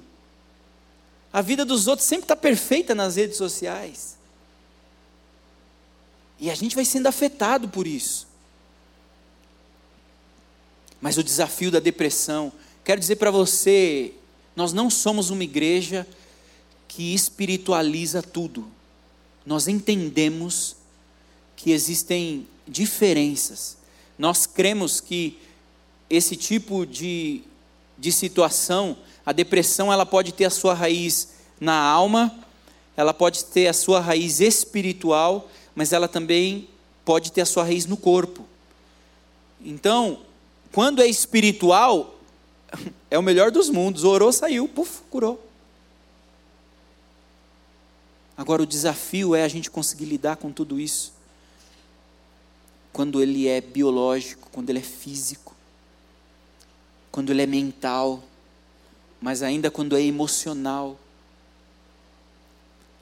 A 1.31 1.41
vida 1.41 1.63
dos 1.63 1.87
outros 1.87 2.07
sempre 2.07 2.25
está 2.25 2.35
perfeita 2.35 2.93
nas 2.93 3.15
redes 3.15 3.37
sociais. 3.37 4.17
E 6.37 6.51
a 6.51 6.55
gente 6.55 6.75
vai 6.75 6.83
sendo 6.83 7.07
afetado 7.07 7.69
por 7.69 7.87
isso. 7.87 8.32
Mas 11.03 11.17
o 11.17 11.23
desafio 11.23 11.69
da 11.69 11.81
depressão, 11.81 12.49
quero 12.81 12.97
dizer 12.97 13.17
para 13.17 13.29
você, 13.29 14.13
nós 14.55 14.71
não 14.71 14.89
somos 14.89 15.29
uma 15.29 15.43
igreja 15.43 16.07
que 16.87 17.13
espiritualiza 17.13 18.23
tudo. 18.23 18.71
Nós 19.45 19.67
entendemos 19.67 20.77
que 21.57 21.71
existem 21.71 22.47
diferenças. 22.65 23.75
Nós 24.17 24.45
cremos 24.45 25.01
que 25.01 25.37
esse 26.09 26.37
tipo 26.37 26.85
de, 26.85 27.41
de 27.97 28.09
situação, 28.09 28.95
a 29.25 29.33
depressão, 29.33 29.91
ela 29.91 30.05
pode 30.05 30.31
ter 30.31 30.45
a 30.45 30.49
sua 30.49 30.73
raiz 30.73 31.33
na 31.59 31.75
alma, 31.81 32.33
ela 32.95 33.13
pode 33.13 33.43
ter 33.43 33.67
a 33.67 33.73
sua 33.73 33.99
raiz 33.99 34.39
espiritual, 34.39 35.51
mas 35.75 35.91
ela 35.91 36.07
também 36.07 36.69
pode 37.03 37.29
ter 37.29 37.41
a 37.41 37.45
sua 37.45 37.65
raiz 37.65 37.85
no 37.85 37.97
corpo. 37.97 38.47
Então, 39.59 40.21
quando 40.73 41.03
é 41.03 41.07
espiritual, 41.07 42.15
é 43.09 43.17
o 43.17 43.21
melhor 43.21 43.51
dos 43.51 43.69
mundos. 43.69 44.03
Orou, 44.03 44.33
saiu, 44.33 44.67
puf, 44.67 45.01
curou. 45.09 45.39
Agora 48.35 48.63
o 48.63 48.65
desafio 48.65 49.35
é 49.35 49.43
a 49.43 49.47
gente 49.47 49.69
conseguir 49.69 50.05
lidar 50.05 50.37
com 50.37 50.51
tudo 50.51 50.79
isso. 50.79 51.13
Quando 52.91 53.21
ele 53.21 53.47
é 53.47 53.61
biológico, 53.61 54.49
quando 54.51 54.71
ele 54.71 54.79
é 54.79 54.83
físico, 54.83 55.55
quando 57.11 57.29
ele 57.29 57.43
é 57.43 57.47
mental, 57.47 58.23
mas 59.21 59.43
ainda 59.43 59.69
quando 59.69 59.95
é 59.95 60.01
emocional. 60.01 60.97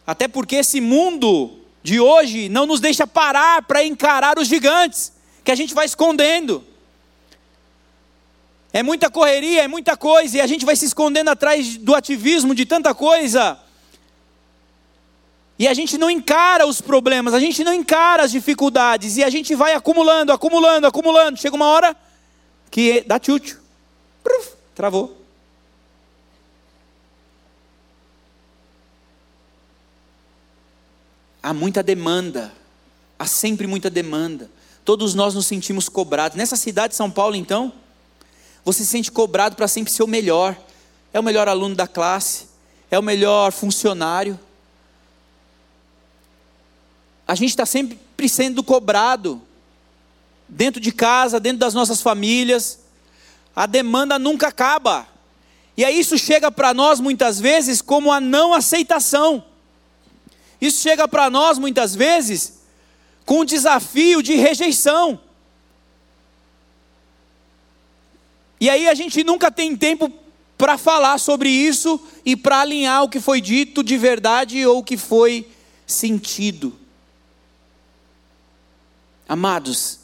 Até 0.05 0.27
porque 0.27 0.57
esse 0.57 0.81
mundo 0.81 1.57
de 1.81 2.01
hoje 2.01 2.49
não 2.49 2.65
nos 2.65 2.81
deixa 2.81 3.07
parar 3.07 3.62
para 3.63 3.81
encarar 3.81 4.38
os 4.38 4.49
gigantes 4.49 5.13
que 5.41 5.51
a 5.51 5.55
gente 5.55 5.73
vai 5.73 5.86
escondendo. 5.86 6.69
É 8.73 8.81
muita 8.81 9.10
correria, 9.10 9.63
é 9.63 9.67
muita 9.67 9.97
coisa, 9.97 10.38
e 10.38 10.41
a 10.41 10.47
gente 10.47 10.65
vai 10.65 10.75
se 10.75 10.86
escondendo 10.86 11.29
atrás 11.29 11.77
do 11.77 11.93
ativismo 11.93 12.55
de 12.55 12.65
tanta 12.65 12.93
coisa. 12.95 13.60
E 15.60 15.67
a 15.67 15.73
gente 15.73 15.97
não 15.97 16.10
encara 16.10 16.65
os 16.65 16.81
problemas, 16.81 17.34
a 17.34 17.39
gente 17.39 17.63
não 17.63 17.73
encara 17.73 18.23
as 18.23 18.31
dificuldades, 18.31 19.17
e 19.17 19.23
a 19.23 19.29
gente 19.29 19.53
vai 19.53 19.73
acumulando, 19.73 20.31
acumulando, 20.31 20.88
acumulando. 20.88 21.39
Chega 21.39 21.55
uma 21.55 21.67
hora 21.67 21.95
que 22.71 23.01
dá 23.01 23.19
tchutchu. 23.19 23.60
Travou. 24.73 25.17
Há 31.43 31.53
muita 31.53 31.84
demanda, 31.84 32.53
há 33.19 33.25
sempre 33.25 33.67
muita 33.67 33.89
demanda. 33.89 34.49
Todos 34.86 35.13
nós 35.13 35.36
nos 35.36 35.45
sentimos 35.45 35.89
cobrados. 35.89 36.38
Nessa 36.38 36.55
cidade 36.55 36.91
de 36.91 36.95
São 36.95 37.12
Paulo, 37.12 37.36
então, 37.36 37.73
você 38.63 38.84
se 38.84 38.89
sente 38.89 39.12
cobrado 39.12 39.56
para 39.56 39.67
sempre 39.67 39.91
ser 39.91 40.04
o 40.04 40.08
melhor. 40.08 40.56
É 41.13 41.19
o 41.19 41.24
melhor 41.24 41.47
aluno 41.47 41.76
da 41.76 41.88
classe, 41.88 42.47
é 42.89 42.97
o 42.97 43.04
melhor 43.04 43.52
funcionário. 43.52 44.39
A 47.28 47.36
gente 47.36 47.50
está 47.50 47.65
sempre 47.65 48.00
sendo 48.30 48.63
cobrado, 48.63 49.41
dentro 50.47 50.82
de 50.82 50.91
casa, 50.91 51.39
dentro 51.39 51.60
das 51.60 51.74
nossas 51.74 52.02
famílias. 52.02 52.80
A 53.56 53.65
demanda 53.65 54.19
nunca 54.19 54.50
acaba. 54.50 55.08
E 55.76 55.86
aí 55.86 56.00
isso 56.00 56.17
chega 56.17 56.52
para 56.52 56.74
nós 56.74 57.00
muitas 57.00 57.39
vezes 57.39 57.82
como 57.82 58.12
a 58.12 58.19
não 58.19 58.54
aceitação. 58.54 59.43
Isso 60.60 60.82
chega 60.82 61.08
para 61.08 61.30
nós 61.30 61.58
muitas 61.58 61.95
vezes 61.95 62.60
com 63.26 63.39
o 63.39 63.45
desafio 63.45 64.21
de 64.21 64.36
rejeição. 64.36 65.19
E 68.62 68.69
aí 68.69 68.88
a 68.88 68.93
gente 68.93 69.24
nunca 69.24 69.50
tem 69.50 69.76
tempo 69.76 70.13
para 70.56 70.78
falar 70.78 71.17
sobre 71.17 71.50
isso 71.50 72.00
e 72.24 72.36
para 72.36 72.62
alinhar 72.62 73.02
o 73.02 73.10
que 73.10 73.19
foi 73.19 73.41
dito 73.41 73.84
de 73.84 73.97
verdade 73.97 74.63
ou 74.67 74.78
o 74.78 74.84
que 74.84 74.95
foi 74.95 75.50
sentido. 75.88 76.71
Amados, 79.28 80.02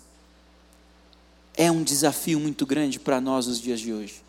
é 1.55 1.69
um 1.69 1.83
desafio 1.83 2.39
muito 2.39 2.65
grande 2.65 2.99
para 2.99 3.21
nós 3.21 3.45
nos 3.45 3.61
dias 3.61 3.79
de 3.79 3.93
hoje. 3.93 4.23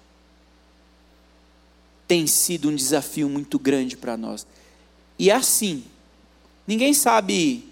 Tem 2.06 2.26
sido 2.26 2.68
um 2.68 2.76
desafio 2.76 3.30
muito 3.30 3.58
grande 3.58 3.96
para 3.96 4.14
nós. 4.14 4.46
E 5.18 5.30
é 5.30 5.34
assim, 5.34 5.82
ninguém 6.66 6.92
sabe 6.92 7.66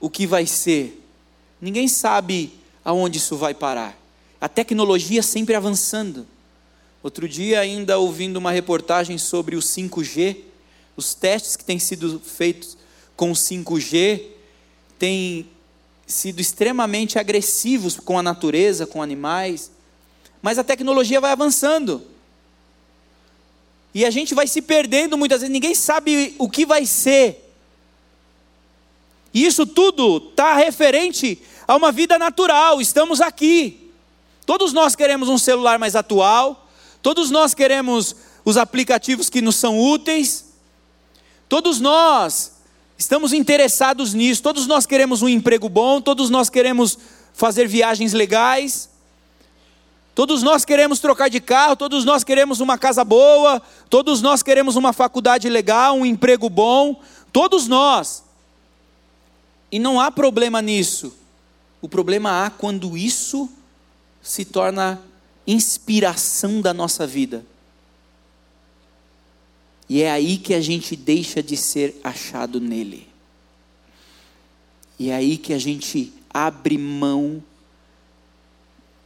o 0.00 0.10
que 0.10 0.26
vai 0.26 0.44
ser, 0.44 1.00
ninguém 1.60 1.86
sabe 1.86 2.52
aonde 2.84 3.18
isso 3.18 3.36
vai 3.36 3.54
parar 3.54 4.07
a 4.40 4.48
tecnologia 4.48 5.22
sempre 5.22 5.54
avançando. 5.54 6.26
Outro 7.02 7.28
dia, 7.28 7.60
ainda 7.60 7.98
ouvindo 7.98 8.36
uma 8.36 8.50
reportagem 8.50 9.18
sobre 9.18 9.56
o 9.56 9.60
5G, 9.60 10.36
os 10.96 11.14
testes 11.14 11.56
que 11.56 11.64
têm 11.64 11.78
sido 11.78 12.20
feitos 12.20 12.76
com 13.16 13.30
o 13.30 13.34
5G 13.34 14.22
têm 14.98 15.48
sido 16.06 16.40
extremamente 16.40 17.18
agressivos 17.18 17.98
com 17.98 18.18
a 18.18 18.22
natureza, 18.22 18.86
com 18.86 19.02
animais, 19.02 19.70
mas 20.40 20.58
a 20.58 20.64
tecnologia 20.64 21.20
vai 21.20 21.32
avançando. 21.32 22.02
E 23.94 24.04
a 24.04 24.10
gente 24.10 24.34
vai 24.34 24.46
se 24.46 24.62
perdendo 24.62 25.18
muitas 25.18 25.40
vezes, 25.40 25.52
ninguém 25.52 25.74
sabe 25.74 26.34
o 26.38 26.48
que 26.48 26.64
vai 26.64 26.86
ser. 26.86 27.52
E 29.32 29.44
isso 29.44 29.66
tudo 29.66 30.18
está 30.30 30.54
referente 30.54 31.40
a 31.66 31.76
uma 31.76 31.92
vida 31.92 32.18
natural, 32.18 32.80
estamos 32.80 33.20
aqui. 33.20 33.87
Todos 34.48 34.72
nós 34.72 34.96
queremos 34.96 35.28
um 35.28 35.36
celular 35.36 35.78
mais 35.78 35.94
atual, 35.94 36.66
todos 37.02 37.30
nós 37.30 37.52
queremos 37.52 38.16
os 38.46 38.56
aplicativos 38.56 39.28
que 39.28 39.42
nos 39.42 39.56
são 39.56 39.78
úteis, 39.78 40.54
todos 41.50 41.80
nós 41.80 42.52
estamos 42.96 43.34
interessados 43.34 44.14
nisso, 44.14 44.42
todos 44.42 44.66
nós 44.66 44.86
queremos 44.86 45.20
um 45.20 45.28
emprego 45.28 45.68
bom, 45.68 46.00
todos 46.00 46.30
nós 46.30 46.48
queremos 46.48 46.98
fazer 47.34 47.68
viagens 47.68 48.14
legais, 48.14 48.88
todos 50.14 50.42
nós 50.42 50.64
queremos 50.64 50.98
trocar 50.98 51.28
de 51.28 51.40
carro, 51.40 51.76
todos 51.76 52.06
nós 52.06 52.24
queremos 52.24 52.58
uma 52.60 52.78
casa 52.78 53.04
boa, 53.04 53.60
todos 53.90 54.22
nós 54.22 54.42
queremos 54.42 54.76
uma 54.76 54.94
faculdade 54.94 55.46
legal, 55.50 55.94
um 55.94 56.06
emprego 56.06 56.48
bom, 56.48 57.02
todos 57.34 57.68
nós. 57.68 58.24
E 59.70 59.78
não 59.78 60.00
há 60.00 60.10
problema 60.10 60.62
nisso. 60.62 61.12
O 61.82 61.88
problema 61.88 62.46
há 62.46 62.50
quando 62.50 62.96
isso 62.96 63.50
se 64.28 64.44
torna 64.44 65.02
inspiração 65.46 66.60
da 66.60 66.74
nossa 66.74 67.06
vida. 67.06 67.46
E 69.88 70.02
é 70.02 70.10
aí 70.10 70.36
que 70.36 70.52
a 70.52 70.60
gente 70.60 70.94
deixa 70.94 71.42
de 71.42 71.56
ser 71.56 71.98
achado 72.04 72.60
nele. 72.60 73.08
E 74.98 75.08
é 75.08 75.14
aí 75.14 75.38
que 75.38 75.54
a 75.54 75.58
gente 75.58 76.12
abre 76.28 76.76
mão 76.76 77.42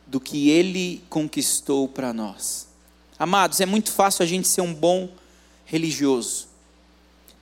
do 0.09 0.19
que 0.19 0.51
ele 0.51 1.01
conquistou 1.09 1.87
para 1.87 2.13
nós. 2.13 2.67
Amados, 3.17 3.61
é 3.61 3.67
muito 3.67 3.93
fácil 3.93 4.25
a 4.25 4.27
gente 4.27 4.49
ser 4.49 4.61
um 4.61 4.75
bom 4.75 5.09
religioso. 5.65 6.49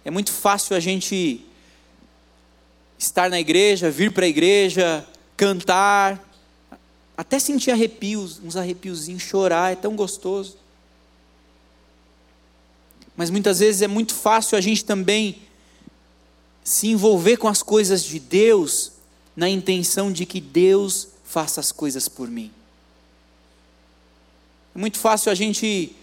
É 0.04 0.10
muito 0.10 0.30
fácil 0.32 0.76
a 0.76 0.80
gente 0.80 1.42
estar 2.98 3.30
na 3.30 3.40
igreja, 3.40 3.90
vir 3.90 4.12
para 4.12 4.26
a 4.26 4.28
igreja, 4.28 5.06
cantar, 5.34 6.29
até 7.20 7.38
sentir 7.38 7.70
arrepios, 7.70 8.40
uns 8.42 8.56
arrepiozinhos, 8.56 9.22
chorar, 9.22 9.72
é 9.72 9.76
tão 9.76 9.94
gostoso. 9.94 10.56
Mas 13.14 13.28
muitas 13.28 13.58
vezes 13.58 13.82
é 13.82 13.86
muito 13.86 14.14
fácil 14.14 14.56
a 14.56 14.60
gente 14.62 14.82
também 14.82 15.42
se 16.64 16.88
envolver 16.88 17.36
com 17.36 17.46
as 17.46 17.62
coisas 17.62 18.02
de 18.02 18.18
Deus 18.18 18.92
na 19.36 19.50
intenção 19.50 20.10
de 20.10 20.24
que 20.24 20.40
Deus 20.40 21.08
faça 21.22 21.60
as 21.60 21.70
coisas 21.70 22.08
por 22.08 22.26
mim. 22.26 22.50
É 24.74 24.78
muito 24.78 24.98
fácil 24.98 25.30
a 25.30 25.34
gente 25.34 25.94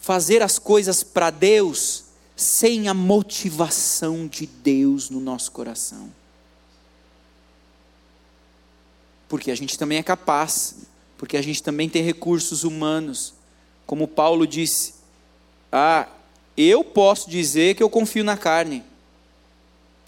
fazer 0.00 0.40
as 0.40 0.58
coisas 0.58 1.02
para 1.02 1.28
Deus 1.28 2.04
sem 2.34 2.88
a 2.88 2.94
motivação 2.94 4.26
de 4.26 4.46
Deus 4.46 5.10
no 5.10 5.20
nosso 5.20 5.52
coração. 5.52 6.10
Porque 9.28 9.50
a 9.50 9.54
gente 9.54 9.78
também 9.78 9.98
é 9.98 10.02
capaz, 10.02 10.76
porque 11.16 11.36
a 11.36 11.42
gente 11.42 11.62
também 11.62 11.88
tem 11.88 12.02
recursos 12.02 12.64
humanos. 12.64 13.34
Como 13.86 14.06
Paulo 14.06 14.46
disse: 14.46 14.94
Ah, 15.72 16.08
eu 16.56 16.84
posso 16.84 17.28
dizer 17.28 17.74
que 17.74 17.82
eu 17.82 17.90
confio 17.90 18.24
na 18.24 18.36
carne, 18.36 18.84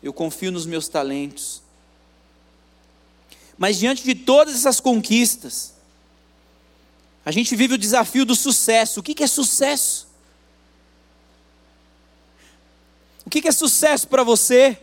eu 0.02 0.12
confio 0.12 0.52
nos 0.52 0.66
meus 0.66 0.88
talentos. 0.88 1.62
Mas 3.59 3.79
diante 3.79 4.05
de 4.05 4.14
todas 4.14 4.55
essas 4.55 4.81
conquistas, 4.81 5.72
a 7.24 7.31
gente 7.31 7.57
vive 7.57 7.74
o 7.74 7.79
desafio 7.79 8.24
do 8.24 8.37
sucesso. 8.37 9.00
O 9.00 9.02
que 9.02 9.22
é 9.22 9.26
sucesso? 9.26 10.07
O 13.24 13.31
que 13.31 13.48
é 13.48 13.52
sucesso 13.52 14.07
para 14.07 14.22
você? 14.22 14.79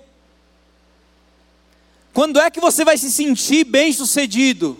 Quando 2.13 2.39
é 2.39 2.51
que 2.51 2.59
você 2.59 2.85
vai 2.85 2.97
se 2.97 3.11
sentir 3.11 3.63
bem 3.63 3.91
sucedido? 3.91 4.77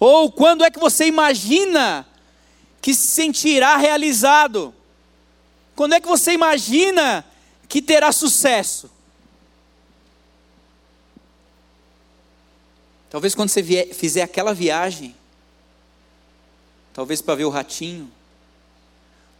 Ou 0.00 0.32
quando 0.32 0.64
é 0.64 0.70
que 0.70 0.80
você 0.80 1.06
imagina 1.06 2.06
que 2.80 2.94
se 2.94 3.06
sentirá 3.08 3.76
realizado? 3.76 4.74
Quando 5.76 5.94
é 5.94 6.00
que 6.00 6.08
você 6.08 6.32
imagina 6.32 7.24
que 7.68 7.82
terá 7.82 8.10
sucesso? 8.10 8.90
Talvez 13.10 13.34
quando 13.34 13.50
você 13.50 13.60
vier, 13.60 13.92
fizer 13.92 14.22
aquela 14.22 14.54
viagem, 14.54 15.14
talvez 16.94 17.20
para 17.20 17.34
ver 17.34 17.44
o 17.44 17.50
ratinho, 17.50 18.10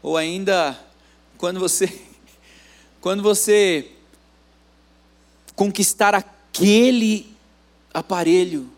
ou 0.02 0.16
ainda 0.16 0.78
quando 1.38 1.58
você 1.58 1.86
quando 3.00 3.22
você 3.22 3.90
conquistar 5.56 6.14
aquele 6.52 7.34
aparelho. 7.92 8.70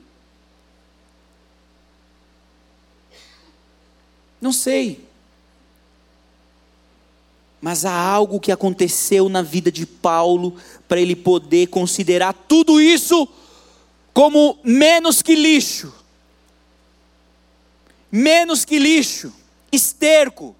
Não 4.41 4.53
sei 4.53 5.05
mas 7.65 7.87
há 7.87 7.99
algo 7.99 8.39
que 8.39 8.53
aconteceu 8.53 9.27
na 9.27 9.41
vida 9.41 9.73
de 9.73 9.87
Paulo 9.87 10.55
para 10.87 11.01
ele 11.01 11.17
poder 11.17 11.69
considerar 11.69 12.35
tudo 12.47 12.79
isso 12.79 13.27
como 14.13 14.59
menos 14.63 15.23
que 15.23 15.35
lixo. 15.35 15.91
Menos 18.13 18.67
que 18.67 18.79
lixo, 18.79 19.33
esterco. 19.73 20.55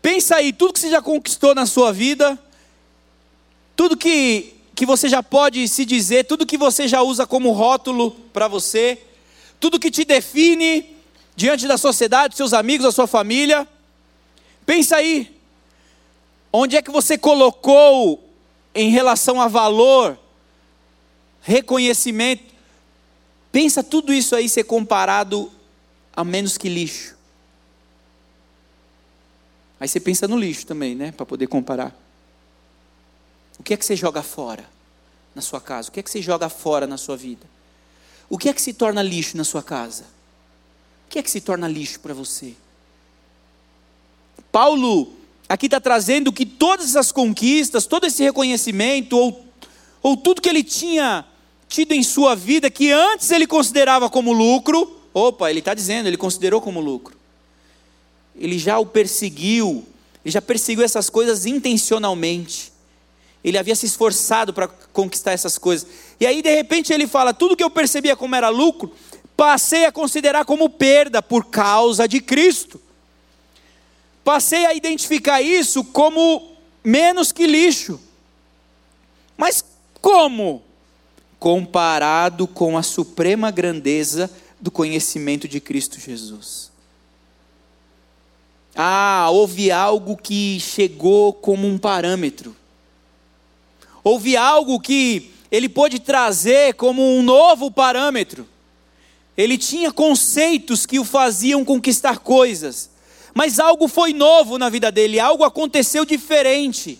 Pensa 0.00 0.36
aí, 0.36 0.54
tudo 0.54 0.72
que 0.72 0.80
você 0.80 0.88
já 0.88 1.02
conquistou 1.02 1.54
na 1.54 1.66
sua 1.66 1.92
vida, 1.92 2.42
tudo 3.76 3.94
que, 3.94 4.54
que 4.76 4.86
você 4.86 5.08
já 5.08 5.22
pode 5.22 5.66
se 5.66 5.84
dizer, 5.84 6.26
tudo 6.26 6.46
que 6.46 6.56
você 6.56 6.86
já 6.86 7.02
usa 7.02 7.26
como 7.26 7.50
rótulo 7.50 8.12
para 8.32 8.46
você, 8.46 9.02
tudo 9.58 9.80
que 9.80 9.90
te 9.90 10.04
define 10.04 10.94
diante 11.34 11.66
da 11.66 11.76
sociedade, 11.76 12.36
seus 12.36 12.52
amigos, 12.52 12.84
da 12.84 12.92
sua 12.92 13.08
família, 13.08 13.66
Pensa 14.66 14.96
aí, 14.96 15.32
onde 16.52 16.76
é 16.76 16.82
que 16.82 16.90
você 16.90 17.16
colocou 17.16 18.28
em 18.74 18.90
relação 18.90 19.40
a 19.40 19.46
valor, 19.46 20.18
reconhecimento? 21.40 22.52
Pensa 23.52 23.84
tudo 23.84 24.12
isso 24.12 24.34
aí 24.34 24.48
ser 24.48 24.64
comparado 24.64 25.50
a 26.14 26.24
menos 26.24 26.58
que 26.58 26.68
lixo. 26.68 27.14
Aí 29.78 29.86
você 29.86 30.00
pensa 30.00 30.26
no 30.26 30.36
lixo 30.36 30.66
também, 30.66 30.96
né? 30.96 31.12
Para 31.12 31.24
poder 31.24 31.46
comparar. 31.46 31.94
O 33.58 33.62
que 33.62 33.74
é 33.74 33.76
que 33.76 33.84
você 33.84 33.96
joga 33.96 34.22
fora 34.22 34.64
na 35.34 35.42
sua 35.42 35.60
casa? 35.60 35.88
O 35.88 35.92
que 35.92 36.00
é 36.00 36.02
que 36.02 36.10
você 36.10 36.22
joga 36.22 36.48
fora 36.48 36.86
na 36.86 36.96
sua 36.96 37.16
vida? 37.16 37.46
O 38.28 38.36
que 38.36 38.48
é 38.48 38.52
que 38.52 38.60
se 38.60 38.72
torna 38.72 39.02
lixo 39.02 39.36
na 39.36 39.44
sua 39.44 39.62
casa? 39.62 40.04
O 41.06 41.10
que 41.10 41.18
é 41.18 41.22
que 41.22 41.30
se 41.30 41.40
torna 41.40 41.68
lixo 41.68 42.00
para 42.00 42.12
você? 42.12 42.54
Paulo 44.50 45.12
aqui 45.48 45.66
está 45.66 45.80
trazendo 45.80 46.32
que 46.32 46.44
todas 46.44 46.86
essas 46.90 47.12
conquistas, 47.12 47.86
todo 47.86 48.06
esse 48.06 48.22
reconhecimento, 48.22 49.16
ou, 49.16 49.44
ou 50.02 50.16
tudo 50.16 50.42
que 50.42 50.48
ele 50.48 50.64
tinha 50.64 51.24
tido 51.68 51.92
em 51.92 52.02
sua 52.02 52.34
vida, 52.34 52.70
que 52.70 52.90
antes 52.90 53.30
ele 53.30 53.46
considerava 53.46 54.08
como 54.08 54.32
lucro, 54.32 55.00
opa, 55.12 55.50
ele 55.50 55.60
está 55.60 55.74
dizendo, 55.74 56.06
ele 56.06 56.16
considerou 56.16 56.60
como 56.60 56.80
lucro. 56.80 57.16
Ele 58.34 58.58
já 58.58 58.78
o 58.78 58.86
perseguiu, 58.86 59.84
ele 60.24 60.32
já 60.32 60.42
perseguiu 60.42 60.84
essas 60.84 61.08
coisas 61.08 61.46
intencionalmente. 61.46 62.72
Ele 63.44 63.58
havia 63.58 63.76
se 63.76 63.86
esforçado 63.86 64.52
para 64.52 64.68
conquistar 64.68 65.32
essas 65.32 65.56
coisas. 65.58 65.86
E 66.18 66.26
aí, 66.26 66.42
de 66.42 66.54
repente, 66.54 66.92
ele 66.92 67.06
fala: 67.06 67.32
tudo 67.32 67.56
que 67.56 67.62
eu 67.62 67.70
percebia 67.70 68.16
como 68.16 68.34
era 68.34 68.48
lucro, 68.48 68.92
passei 69.36 69.84
a 69.84 69.92
considerar 69.92 70.44
como 70.44 70.68
perda 70.68 71.22
por 71.22 71.44
causa 71.46 72.08
de 72.08 72.20
Cristo 72.20 72.80
passei 74.26 74.66
a 74.66 74.74
identificar 74.74 75.40
isso 75.40 75.84
como 75.84 76.56
menos 76.82 77.30
que 77.30 77.46
lixo. 77.46 78.00
Mas 79.36 79.64
como? 80.00 80.64
Comparado 81.38 82.48
com 82.48 82.76
a 82.76 82.82
suprema 82.82 83.52
grandeza 83.52 84.28
do 84.60 84.68
conhecimento 84.68 85.46
de 85.46 85.60
Cristo 85.60 86.00
Jesus. 86.00 86.72
Ah, 88.74 89.28
houve 89.30 89.70
algo 89.70 90.16
que 90.16 90.58
chegou 90.58 91.32
como 91.32 91.68
um 91.68 91.78
parâmetro. 91.78 92.56
Houve 94.06 94.36
algo 94.36 94.78
que 94.78 95.32
ele 95.50 95.68
pôde 95.68 95.98
trazer 95.98 96.74
como 96.74 97.18
um 97.18 97.22
novo 97.22 97.70
parâmetro. 97.70 98.46
Ele 99.36 99.58
tinha 99.58 99.90
conceitos 99.90 100.86
que 100.86 100.98
o 100.98 101.04
faziam 101.04 101.64
conquistar 101.64 102.18
coisas 102.18 102.90
mas 103.36 103.58
algo 103.58 103.86
foi 103.86 104.14
novo 104.14 104.56
na 104.56 104.70
vida 104.70 104.90
dele, 104.90 105.20
algo 105.20 105.44
aconteceu 105.44 106.06
diferente. 106.06 106.98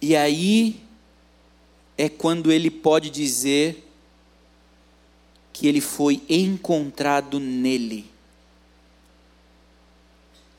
E 0.00 0.16
aí 0.16 0.80
é 1.98 2.08
quando 2.08 2.50
ele 2.50 2.70
pode 2.70 3.10
dizer 3.10 3.86
que 5.52 5.68
ele 5.68 5.82
foi 5.82 6.22
encontrado 6.26 7.38
nele. 7.38 8.11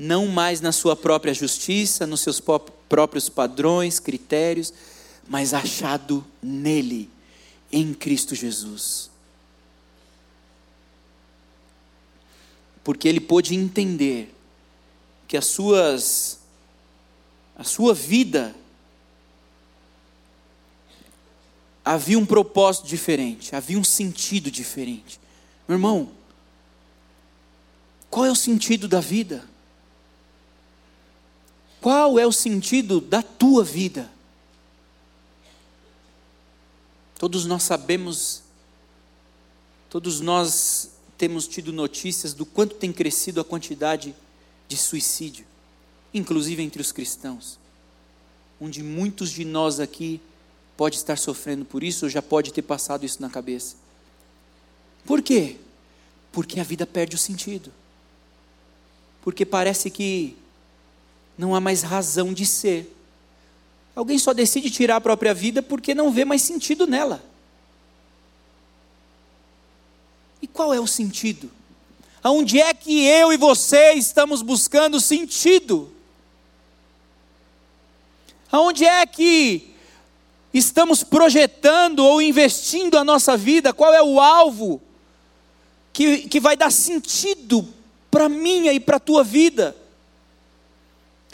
Não 0.04 0.28
mais 0.28 0.60
na 0.60 0.74
sua 0.74 0.98
própria 0.98 1.34
justiça, 1.34 2.06
nos 2.06 2.20
seus 2.20 2.42
próprios 2.90 3.30
padrões, 3.30 4.02
critérios, 4.02 4.74
mas 5.30 5.54
achado 5.54 6.26
nele 6.42 7.10
em 7.72 7.94
Cristo 7.94 8.36
Jesus. 8.36 9.10
Porque 12.84 13.08
ele 13.08 13.22
pôde 13.22 13.56
entender 13.56 14.36
que 15.26 15.38
as 15.38 15.46
suas 15.46 16.38
a 17.56 17.64
sua 17.64 17.94
vida 17.94 18.54
havia 21.86 22.20
um 22.20 22.26
propósito 22.26 22.88
diferente, 22.88 23.56
havia 23.56 23.80
um 23.80 23.86
sentido 23.86 24.52
diferente. 24.52 25.18
Meu 25.66 25.78
irmão, 25.78 26.12
qual 28.10 28.26
é 28.26 28.32
o 28.32 28.36
sentido 28.36 28.86
da 28.86 29.00
vida? 29.00 29.53
Qual 31.84 32.18
é 32.18 32.26
o 32.26 32.32
sentido 32.32 33.02
da 33.02 33.22
tua 33.22 33.62
vida? 33.62 34.10
Todos 37.20 37.46
nós 37.46 37.64
sabemos, 37.64 38.42
todos 39.90 40.22
nós 40.22 40.92
temos 41.18 41.46
tido 41.46 41.74
notícias 41.74 42.34
do 42.34 42.46
quanto 42.46 42.76
tem 42.76 42.94
crescido 42.94 43.42
a 43.42 43.44
quantidade 43.44 44.16
de 44.66 44.78
suicídio, 44.78 45.46
inclusive 46.14 46.64
entre 46.64 46.82
os 46.82 46.94
cristãos, 46.94 47.60
onde 48.62 48.82
muitos 48.82 49.30
de 49.30 49.44
nós 49.44 49.82
aqui 49.82 50.22
pode 50.78 50.96
estar 50.96 51.18
sofrendo 51.18 51.66
por 51.66 51.84
isso 51.84 52.06
ou 52.06 52.10
já 52.10 52.22
pode 52.22 52.54
ter 52.54 52.62
passado 52.62 53.06
isso 53.06 53.22
na 53.22 53.30
cabeça. 53.30 53.76
Por 55.04 55.22
quê? 55.22 55.58
Porque 56.32 56.62
a 56.62 56.64
vida 56.64 56.88
perde 56.88 57.18
o 57.18 57.20
sentido. 57.20 57.74
Porque 59.22 59.46
parece 59.46 59.90
que 59.90 60.38
não 61.38 61.56
há 61.56 61.60
mais 61.60 61.82
razão 61.82 62.34
de 62.34 62.46
ser. 62.46 62.96
Alguém 63.96 64.18
só 64.18 64.34
decide 64.34 64.72
tirar 64.72 64.98
a 64.98 65.02
própria 65.02 65.34
vida 65.34 65.62
porque 65.62 65.94
não 65.94 66.12
vê 66.12 66.26
mais 66.26 66.42
sentido 66.42 66.88
nela. 66.88 67.24
E 70.42 70.48
qual 70.48 70.74
é 70.74 70.80
o 70.80 70.88
sentido? 70.88 71.50
Aonde 72.24 72.60
é 72.60 72.74
que 72.74 73.06
eu 73.06 73.32
e 73.32 73.38
você 73.38 73.94
estamos 73.94 74.42
buscando 74.42 75.00
sentido? 75.00 75.92
Aonde 78.52 78.86
é 78.86 79.06
que 79.06 79.74
estamos 80.54 81.04
projetando 81.04 82.00
ou 82.00 82.22
investindo 82.22 82.98
a 82.98 83.04
nossa 83.04 83.36
vida, 83.36 83.74
qual 83.74 83.94
é 83.94 84.02
o 84.02 84.20
alvo 84.20 84.82
que, 85.92 86.28
que 86.28 86.40
vai 86.40 86.58
dar 86.58 86.72
sentido 86.72 87.68
para 88.10 88.28
minha 88.28 88.74
e 88.74 88.80
para 88.80 88.98
a 88.98 89.00
tua 89.00 89.24
vida. 89.24 89.76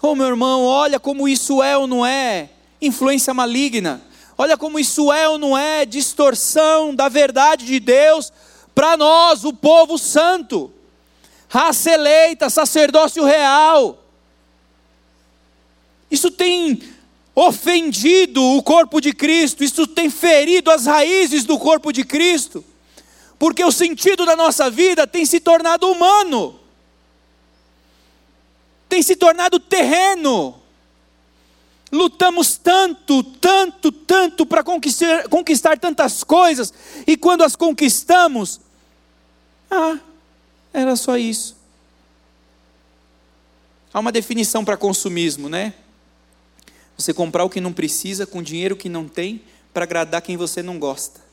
Oh, 0.01 0.15
meu 0.15 0.27
irmão, 0.27 0.63
olha 0.63 0.99
como 0.99 1.27
isso 1.27 1.61
é 1.61 1.77
ou 1.77 1.85
não 1.85 2.05
é 2.05 2.49
influência 2.81 3.33
maligna. 3.33 4.01
Olha 4.37 4.57
como 4.57 4.79
isso 4.79 5.11
é 5.11 5.27
ou 5.27 5.37
não 5.37 5.57
é 5.57 5.85
distorção 5.85 6.95
da 6.95 7.09
verdade 7.09 7.65
de 7.65 7.79
Deus 7.79 8.31
para 8.73 8.95
nós, 8.95 9.43
o 9.43 9.51
povo 9.51 9.97
santo, 9.97 10.71
raça 11.49 11.91
eleita, 11.91 12.49
sacerdócio 12.49 13.25
real. 13.25 14.01
Isso 16.09 16.31
tem 16.31 16.81
ofendido 17.35 18.41
o 18.41 18.63
corpo 18.63 19.01
de 19.01 19.11
Cristo, 19.11 19.65
isso 19.65 19.85
tem 19.85 20.09
ferido 20.09 20.71
as 20.71 20.85
raízes 20.85 21.43
do 21.43 21.59
corpo 21.59 21.91
de 21.91 22.05
Cristo, 22.05 22.63
porque 23.37 23.63
o 23.65 23.71
sentido 23.71 24.25
da 24.25 24.35
nossa 24.35 24.69
vida 24.69 25.05
tem 25.05 25.25
se 25.25 25.41
tornado 25.41 25.91
humano, 25.91 26.57
tem 28.89 29.03
se 29.03 29.15
tornado 29.15 29.59
terreno. 29.59 30.55
Lutamos 31.91 32.57
tanto, 32.57 33.23
tanto, 33.23 33.91
tanto 33.91 34.45
para 34.45 34.63
conquistar, 34.63 35.29
conquistar 35.29 35.79
tantas 35.79 36.23
coisas, 36.23 36.73
e 37.07 37.15
quando 37.15 37.43
as 37.43 37.55
conquistamos, 37.55 38.59
ah, 39.71 39.97
era 40.73 40.95
só 40.95 41.17
isso. 41.17 41.55
Há 43.93 43.99
uma 43.99 44.11
definição 44.11 44.63
para 44.63 44.77
consumismo, 44.77 45.49
né? 45.49 45.73
Você 46.95 47.13
comprar 47.13 47.43
o 47.43 47.49
que 47.49 47.61
não 47.61 47.73
precisa 47.73 48.27
com 48.27 48.43
dinheiro 48.43 48.75
que 48.75 48.89
não 48.89 49.07
tem 49.07 49.41
para 49.73 49.83
agradar 49.83 50.21
quem 50.21 50.37
você 50.37 50.61
não 50.61 50.77
gosta. 50.77 51.28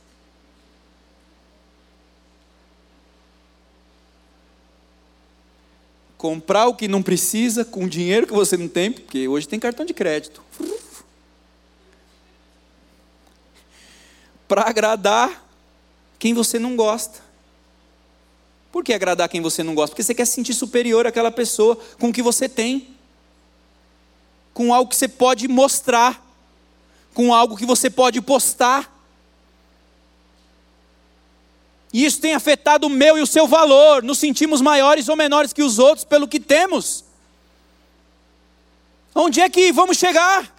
Comprar 6.26 6.66
o 6.66 6.74
que 6.74 6.88
não 6.88 7.04
precisa 7.04 7.64
com 7.64 7.86
dinheiro 7.86 8.26
que 8.26 8.32
você 8.32 8.56
não 8.56 8.66
tem, 8.66 8.90
porque 8.90 9.28
hoje 9.28 9.46
tem 9.46 9.60
cartão 9.60 9.86
de 9.86 9.94
crédito. 9.94 10.42
Para 14.48 14.62
agradar 14.62 15.46
quem 16.18 16.34
você 16.34 16.58
não 16.58 16.74
gosta. 16.74 17.20
Por 18.72 18.82
que 18.82 18.92
agradar 18.92 19.28
quem 19.28 19.40
você 19.40 19.62
não 19.62 19.72
gosta? 19.72 19.92
Porque 19.92 20.02
você 20.02 20.14
quer 20.14 20.24
se 20.24 20.32
sentir 20.32 20.54
superior 20.54 21.06
àquela 21.06 21.30
pessoa 21.30 21.78
com 21.96 22.08
o 22.08 22.12
que 22.12 22.22
você 22.22 22.48
tem 22.48 22.96
com 24.52 24.72
algo 24.72 24.88
que 24.88 24.96
você 24.96 25.06
pode 25.06 25.46
mostrar, 25.46 26.26
com 27.12 27.32
algo 27.32 27.56
que 27.58 27.66
você 27.66 27.90
pode 27.90 28.22
postar. 28.22 28.90
E 31.92 32.04
isso 32.04 32.20
tem 32.20 32.34
afetado 32.34 32.86
o 32.86 32.90
meu 32.90 33.16
e 33.16 33.22
o 33.22 33.26
seu 33.26 33.46
valor. 33.46 34.02
Nos 34.02 34.18
sentimos 34.18 34.60
maiores 34.60 35.08
ou 35.08 35.16
menores 35.16 35.52
que 35.52 35.62
os 35.62 35.78
outros 35.78 36.04
pelo 36.04 36.28
que 36.28 36.40
temos. 36.40 37.04
Onde 39.14 39.40
é 39.40 39.48
que 39.48 39.72
vamos 39.72 39.96
chegar? 39.96 40.54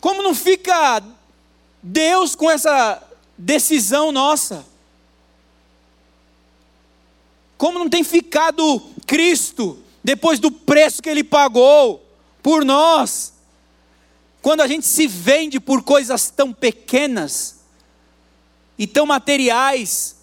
Como 0.00 0.22
não 0.22 0.34
fica 0.34 1.02
Deus 1.82 2.34
com 2.34 2.50
essa 2.50 3.02
decisão 3.36 4.10
nossa? 4.10 4.64
Como 7.56 7.78
não 7.78 7.88
tem 7.88 8.04
ficado 8.04 8.80
Cristo 9.06 9.82
depois 10.02 10.38
do 10.38 10.50
preço 10.50 11.02
que 11.02 11.08
ele 11.08 11.24
pagou? 11.24 12.08
por 12.48 12.64
nós. 12.64 13.34
Quando 14.40 14.62
a 14.62 14.66
gente 14.66 14.86
se 14.86 15.06
vende 15.06 15.60
por 15.60 15.82
coisas 15.82 16.30
tão 16.30 16.50
pequenas 16.50 17.57
e 18.78 18.86
tão 18.86 19.04
materiais, 19.04 20.16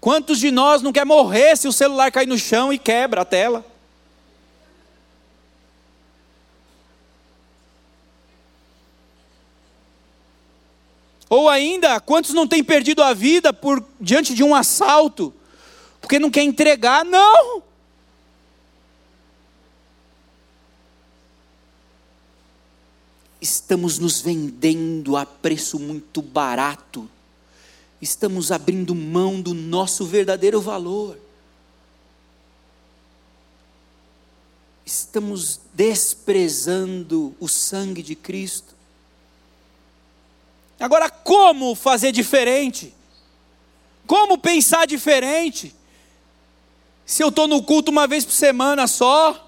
quantos 0.00 0.38
de 0.38 0.50
nós 0.50 0.80
não 0.80 0.92
quer 0.92 1.04
morrer 1.04 1.56
se 1.56 1.66
o 1.66 1.72
celular 1.72 2.12
cair 2.12 2.26
no 2.26 2.38
chão 2.38 2.72
e 2.72 2.78
quebra 2.78 3.22
a 3.22 3.24
tela? 3.24 3.64
Ou 11.28 11.48
ainda, 11.48 12.00
quantos 12.00 12.32
não 12.32 12.46
têm 12.46 12.64
perdido 12.64 13.02
a 13.02 13.12
vida 13.12 13.52
por 13.52 13.84
diante 14.00 14.32
de 14.32 14.42
um 14.42 14.54
assalto, 14.54 15.34
porque 16.00 16.18
não 16.18 16.30
quer 16.30 16.42
entregar? 16.42 17.04
Não! 17.04 17.67
Estamos 23.48 23.98
nos 23.98 24.20
vendendo 24.20 25.16
a 25.16 25.24
preço 25.24 25.78
muito 25.78 26.20
barato, 26.20 27.08
estamos 28.00 28.52
abrindo 28.52 28.94
mão 28.94 29.40
do 29.40 29.54
nosso 29.54 30.04
verdadeiro 30.04 30.60
valor, 30.60 31.18
estamos 34.84 35.60
desprezando 35.72 37.34
o 37.40 37.48
sangue 37.48 38.02
de 38.02 38.14
Cristo. 38.14 38.74
Agora, 40.78 41.10
como 41.10 41.74
fazer 41.74 42.12
diferente? 42.12 42.94
Como 44.06 44.38
pensar 44.38 44.86
diferente? 44.86 45.74
Se 47.04 47.22
eu 47.22 47.28
estou 47.28 47.48
no 47.48 47.62
culto 47.62 47.90
uma 47.90 48.06
vez 48.06 48.24
por 48.24 48.32
semana 48.32 48.86
só, 48.86 49.47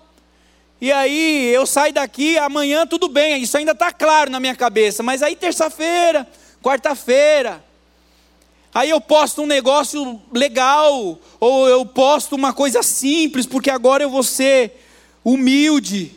e 0.81 0.91
aí 0.91 1.47
eu 1.55 1.67
saio 1.67 1.93
daqui, 1.93 2.39
amanhã 2.39 2.87
tudo 2.87 3.09
bem, 3.09 3.43
isso 3.43 3.57
ainda 3.59 3.73
está 3.73 3.93
claro 3.93 4.31
na 4.31 4.41
minha 4.41 4.57
cabeça, 4.57 5.03
mas 5.03 5.23
aí 5.23 5.37
terça-feira, 5.37 6.27
quarta-feira, 6.63 7.63
aí 8.73 8.89
eu 8.89 9.01
posto 9.01 9.43
um 9.43 9.47
negócio 9.47 10.21
legal, 10.33 11.19
ou 11.39 11.69
eu 11.69 11.85
posto 11.85 12.35
uma 12.35 12.53
coisa 12.53 12.83
simples, 12.83 13.47
porque 13.47 13.69
agora 13.69 14.03
eu 14.03 14.11
vou 14.11 14.23
ser 14.23 14.81
humilde. 15.23 16.17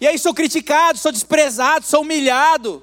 E 0.00 0.06
aí 0.06 0.18
sou 0.18 0.34
criticado, 0.34 0.98
sou 0.98 1.10
desprezado, 1.10 1.86
sou 1.86 2.02
humilhado. 2.02 2.82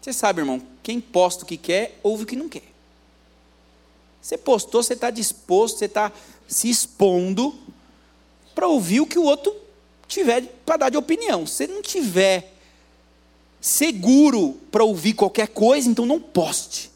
Você 0.00 0.12
sabe, 0.12 0.40
irmão, 0.40 0.62
quem 0.82 1.00
posta 1.00 1.44
o 1.44 1.46
que 1.46 1.56
quer, 1.56 1.98
ouve 2.02 2.22
o 2.22 2.26
que 2.26 2.36
não 2.36 2.48
quer. 2.48 2.62
Você 4.22 4.38
postou, 4.38 4.82
você 4.82 4.94
está 4.94 5.10
disposto, 5.10 5.78
você 5.78 5.84
está 5.84 6.12
se 6.46 6.68
expondo 6.68 7.54
para 8.54 8.66
ouvir 8.68 9.00
o 9.00 9.06
que 9.06 9.18
o 9.18 9.24
outro 9.24 9.54
tiver 10.06 10.42
para 10.64 10.76
dar 10.76 10.90
de 10.90 10.96
opinião. 10.96 11.46
Se 11.46 11.66
não 11.66 11.82
tiver 11.82 12.54
seguro 13.60 14.54
para 14.70 14.84
ouvir 14.84 15.14
qualquer 15.14 15.48
coisa, 15.48 15.88
então 15.88 16.06
não 16.06 16.20
poste. 16.20 16.90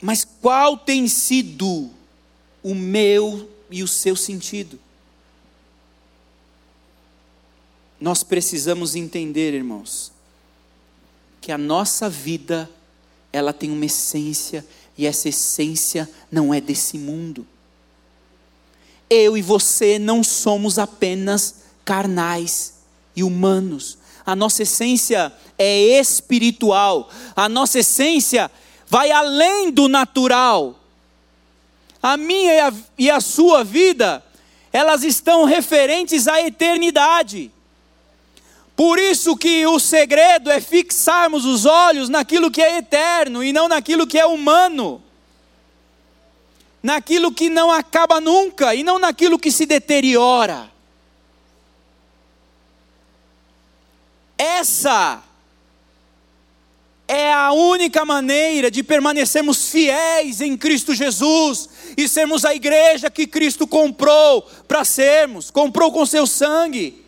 Mas 0.00 0.24
qual 0.24 0.76
tem 0.76 1.08
sido 1.08 1.90
o 2.64 2.74
meu 2.74 3.48
e 3.70 3.82
o 3.82 3.88
seu 3.88 4.16
sentido. 4.16 4.80
Nós 8.00 8.22
precisamos 8.22 8.96
entender, 8.96 9.52
irmãos, 9.52 10.10
que 11.40 11.52
a 11.52 11.58
nossa 11.58 12.08
vida 12.08 12.70
ela 13.34 13.52
tem 13.52 13.72
uma 13.72 13.84
essência 13.84 14.64
e 14.96 15.04
essa 15.04 15.28
essência 15.28 16.08
não 16.30 16.54
é 16.54 16.60
desse 16.60 16.96
mundo. 16.96 17.44
Eu 19.10 19.36
e 19.36 19.42
você 19.42 19.98
não 19.98 20.22
somos 20.22 20.78
apenas 20.78 21.56
carnais 21.84 22.74
e 23.16 23.24
humanos. 23.24 23.98
A 24.24 24.36
nossa 24.36 24.62
essência 24.62 25.32
é 25.58 25.98
espiritual. 25.98 27.10
A 27.34 27.48
nossa 27.48 27.80
essência 27.80 28.48
vai 28.86 29.10
além 29.10 29.72
do 29.72 29.88
natural. 29.88 30.78
A 32.00 32.16
minha 32.16 32.54
e 32.54 32.60
a, 32.60 32.72
e 32.98 33.10
a 33.10 33.20
sua 33.20 33.64
vida, 33.64 34.24
elas 34.72 35.02
estão 35.02 35.42
referentes 35.44 36.28
à 36.28 36.40
eternidade. 36.40 37.50
Por 38.76 38.98
isso 38.98 39.36
que 39.36 39.66
o 39.66 39.78
segredo 39.78 40.50
é 40.50 40.60
fixarmos 40.60 41.44
os 41.44 41.64
olhos 41.64 42.08
naquilo 42.08 42.50
que 42.50 42.60
é 42.60 42.78
eterno 42.78 43.44
e 43.44 43.52
não 43.52 43.68
naquilo 43.68 44.06
que 44.06 44.18
é 44.18 44.26
humano. 44.26 45.00
Naquilo 46.82 47.32
que 47.32 47.48
não 47.48 47.70
acaba 47.70 48.20
nunca 48.20 48.74
e 48.74 48.82
não 48.82 48.98
naquilo 48.98 49.38
que 49.38 49.52
se 49.52 49.64
deteriora. 49.64 50.70
Essa 54.36 55.22
é 57.06 57.32
a 57.32 57.52
única 57.52 58.04
maneira 58.04 58.70
de 58.70 58.82
permanecermos 58.82 59.68
fiéis 59.68 60.40
em 60.40 60.56
Cristo 60.56 60.94
Jesus 60.94 61.68
e 61.96 62.08
sermos 62.08 62.44
a 62.44 62.54
igreja 62.54 63.08
que 63.08 63.26
Cristo 63.26 63.68
comprou 63.68 64.42
para 64.66 64.84
sermos, 64.84 65.50
comprou 65.50 65.92
com 65.92 66.04
seu 66.04 66.26
sangue. 66.26 67.03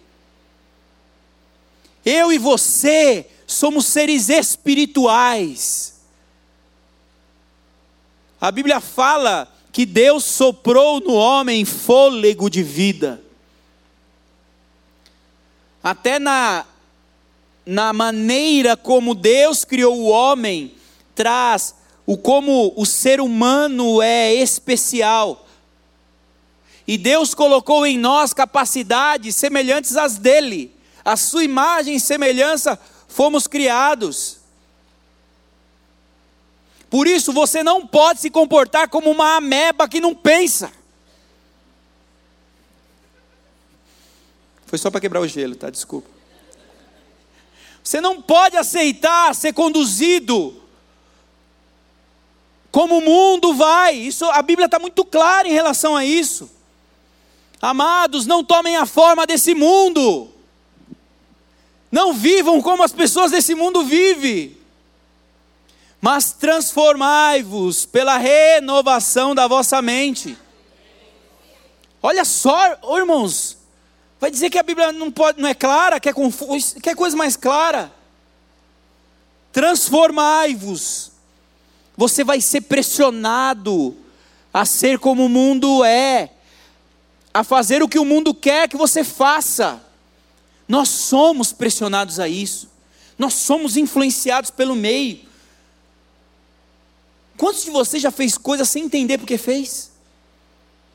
Eu 2.06 2.32
e 2.32 2.38
você 2.38 3.26
somos 3.48 3.84
seres 3.86 4.28
espirituais. 4.28 5.94
A 8.40 8.52
Bíblia 8.52 8.80
fala 8.80 9.52
que 9.72 9.84
Deus 9.84 10.22
soprou 10.24 11.00
no 11.00 11.14
homem 11.14 11.64
fôlego 11.64 12.48
de 12.48 12.62
vida. 12.62 13.20
Até 15.82 16.20
na, 16.20 16.64
na 17.66 17.92
maneira 17.92 18.76
como 18.76 19.12
Deus 19.12 19.64
criou 19.64 19.98
o 19.98 20.06
homem, 20.06 20.76
traz 21.12 21.74
o 22.06 22.16
como 22.16 22.72
o 22.76 22.86
ser 22.86 23.20
humano 23.20 24.00
é 24.00 24.32
especial. 24.32 25.44
E 26.86 26.96
Deus 26.96 27.34
colocou 27.34 27.84
em 27.84 27.98
nós 27.98 28.32
capacidades 28.32 29.34
semelhantes 29.34 29.96
às 29.96 30.18
dele 30.18 30.75
a 31.06 31.16
sua 31.16 31.44
imagem 31.44 31.94
e 31.94 32.00
semelhança 32.00 32.76
fomos 33.06 33.46
criados. 33.46 34.38
Por 36.90 37.06
isso 37.06 37.32
você 37.32 37.62
não 37.62 37.86
pode 37.86 38.20
se 38.20 38.28
comportar 38.28 38.88
como 38.88 39.08
uma 39.12 39.36
ameba 39.36 39.88
que 39.88 40.00
não 40.00 40.16
pensa. 40.16 40.72
Foi 44.66 44.76
só 44.80 44.90
para 44.90 45.00
quebrar 45.00 45.20
o 45.20 45.28
gelo, 45.28 45.54
tá? 45.54 45.70
Desculpa. 45.70 46.10
Você 47.84 48.00
não 48.00 48.20
pode 48.20 48.56
aceitar 48.56 49.32
ser 49.32 49.52
conduzido 49.52 50.60
como 52.72 52.98
o 52.98 53.00
mundo 53.00 53.54
vai. 53.54 53.94
Isso 53.94 54.24
a 54.24 54.42
Bíblia 54.42 54.66
está 54.66 54.80
muito 54.80 55.04
clara 55.04 55.46
em 55.46 55.52
relação 55.52 55.94
a 55.94 56.04
isso. 56.04 56.50
Amados, 57.62 58.26
não 58.26 58.42
tomem 58.42 58.76
a 58.76 58.86
forma 58.86 59.24
desse 59.24 59.54
mundo. 59.54 60.32
Não 61.96 62.12
vivam 62.12 62.60
como 62.60 62.82
as 62.82 62.92
pessoas 62.92 63.30
desse 63.30 63.54
mundo 63.54 63.82
vivem, 63.82 64.54
mas 65.98 66.30
transformai-vos 66.30 67.86
pela 67.86 68.18
renovação 68.18 69.34
da 69.34 69.48
vossa 69.48 69.80
mente. 69.80 70.36
Olha 72.02 72.22
só, 72.26 72.76
oh, 72.82 72.98
irmãos, 72.98 73.56
vai 74.20 74.30
dizer 74.30 74.50
que 74.50 74.58
a 74.58 74.62
Bíblia 74.62 74.92
não, 74.92 75.10
pode, 75.10 75.40
não 75.40 75.48
é 75.48 75.54
clara, 75.54 75.98
quer, 75.98 76.14
coisa 76.94 77.16
mais 77.16 77.34
clara? 77.34 77.90
Transformai-vos, 79.50 81.12
você 81.96 82.22
vai 82.22 82.42
ser 82.42 82.60
pressionado 82.60 83.96
a 84.52 84.66
ser 84.66 84.98
como 84.98 85.24
o 85.24 85.30
mundo 85.30 85.82
é, 85.82 86.28
a 87.32 87.42
fazer 87.42 87.82
o 87.82 87.88
que 87.88 87.98
o 87.98 88.04
mundo 88.04 88.34
quer 88.34 88.68
que 88.68 88.76
você 88.76 89.02
faça. 89.02 89.85
Nós 90.68 90.88
somos 90.88 91.52
pressionados 91.52 92.18
a 92.18 92.28
isso. 92.28 92.68
Nós 93.18 93.34
somos 93.34 93.76
influenciados 93.76 94.50
pelo 94.50 94.74
meio. 94.74 95.26
Quantos 97.36 97.64
de 97.64 97.70
vocês 97.70 98.02
já 98.02 98.10
fez 98.10 98.36
coisas 98.36 98.68
sem 98.68 98.84
entender 98.84 99.18
porque 99.18 99.38
fez? 99.38 99.92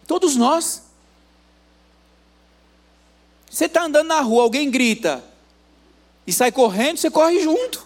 Todos 0.08 0.36
nós. 0.36 0.84
Você 3.50 3.66
está 3.66 3.84
andando 3.84 4.08
na 4.08 4.22
rua, 4.22 4.44
alguém 4.44 4.70
grita 4.72 5.24
e 6.26 6.34
sai 6.34 6.52
correndo, 6.52 6.98
você 6.98 7.12
corre 7.12 7.42
junto. 7.42 7.80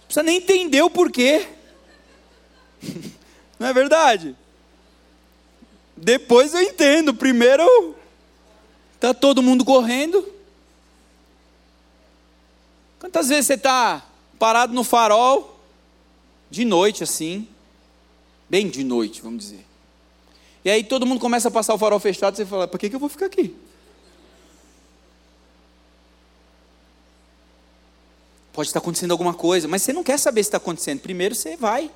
Não 0.00 0.06
precisa 0.06 0.22
nem 0.22 0.38
entender 0.38 0.82
o 0.82 0.90
porquê. 0.90 1.48
Não 3.58 3.66
é 3.66 3.72
verdade? 3.72 4.36
Depois 6.02 6.52
eu 6.52 6.60
entendo. 6.60 7.14
Primeiro, 7.14 7.94
está 8.94 9.14
todo 9.14 9.40
mundo 9.40 9.64
correndo. 9.64 10.26
Quantas 12.98 13.28
vezes 13.28 13.46
você 13.46 13.54
está 13.54 14.04
parado 14.36 14.74
no 14.74 14.82
farol, 14.82 15.60
de 16.50 16.64
noite 16.64 17.04
assim, 17.04 17.48
bem 18.48 18.68
de 18.68 18.82
noite, 18.82 19.22
vamos 19.22 19.44
dizer. 19.44 19.64
E 20.64 20.70
aí 20.70 20.82
todo 20.82 21.06
mundo 21.06 21.20
começa 21.20 21.46
a 21.46 21.50
passar 21.50 21.74
o 21.74 21.78
farol 21.78 22.00
fechado, 22.00 22.36
você 22.36 22.44
fala, 22.44 22.66
por 22.66 22.78
que, 22.78 22.90
que 22.90 22.96
eu 22.96 23.00
vou 23.00 23.08
ficar 23.08 23.26
aqui? 23.26 23.54
Pode 28.52 28.68
estar 28.68 28.80
acontecendo 28.80 29.12
alguma 29.12 29.34
coisa, 29.34 29.68
mas 29.68 29.82
você 29.82 29.92
não 29.92 30.02
quer 30.02 30.18
saber 30.18 30.42
se 30.42 30.48
está 30.48 30.58
acontecendo. 30.58 31.00
Primeiro 31.00 31.34
você 31.34 31.56
vai. 31.56 31.90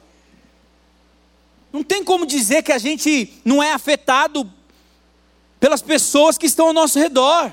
Não 1.77 1.83
tem 1.83 2.03
como 2.03 2.25
dizer 2.25 2.63
que 2.63 2.73
a 2.73 2.79
gente 2.79 3.35
não 3.45 3.63
é 3.63 3.71
afetado 3.75 4.51
pelas 5.61 5.83
pessoas 5.83 6.39
que 6.39 6.47
estão 6.47 6.69
ao 6.69 6.73
nosso 6.73 6.99
redor. 6.99 7.53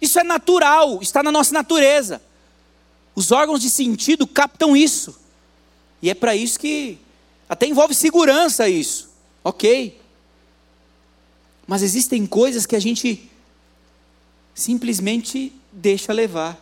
Isso 0.00 0.18
é 0.18 0.24
natural, 0.24 0.98
está 1.02 1.22
na 1.22 1.30
nossa 1.30 1.52
natureza. 1.52 2.22
Os 3.14 3.30
órgãos 3.30 3.60
de 3.60 3.68
sentido 3.68 4.26
captam 4.26 4.74
isso. 4.74 5.14
E 6.00 6.08
é 6.08 6.14
para 6.14 6.34
isso 6.34 6.58
que 6.58 6.96
até 7.46 7.66
envolve 7.66 7.94
segurança 7.94 8.66
isso. 8.66 9.10
OK? 9.44 10.00
Mas 11.66 11.82
existem 11.82 12.24
coisas 12.24 12.64
que 12.64 12.76
a 12.76 12.80
gente 12.80 13.30
simplesmente 14.54 15.52
deixa 15.70 16.14
levar. 16.14 16.58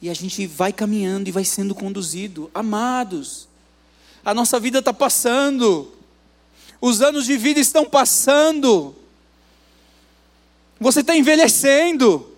E 0.00 0.08
a 0.08 0.14
gente 0.14 0.46
vai 0.46 0.72
caminhando 0.72 1.28
e 1.28 1.32
vai 1.32 1.44
sendo 1.44 1.74
conduzido. 1.74 2.50
Amados, 2.54 3.47
a 4.24 4.34
nossa 4.34 4.58
vida 4.60 4.80
está 4.80 4.92
passando, 4.92 5.92
os 6.80 7.00
anos 7.02 7.24
de 7.26 7.36
vida 7.36 7.58
estão 7.60 7.84
passando, 7.84 8.94
você 10.78 11.00
está 11.00 11.16
envelhecendo. 11.16 12.32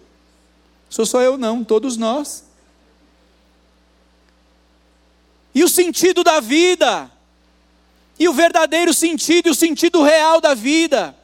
Sou 0.88 1.04
só 1.06 1.20
eu, 1.20 1.36
não, 1.36 1.62
todos 1.62 1.96
nós. 1.96 2.44
E 5.54 5.62
o 5.62 5.68
sentido 5.68 6.24
da 6.24 6.40
vida, 6.40 7.10
e 8.18 8.28
o 8.28 8.32
verdadeiro 8.32 8.94
sentido, 8.94 9.48
e 9.48 9.50
o 9.50 9.54
sentido 9.54 10.02
real 10.02 10.40
da 10.40 10.54
vida, 10.54 11.14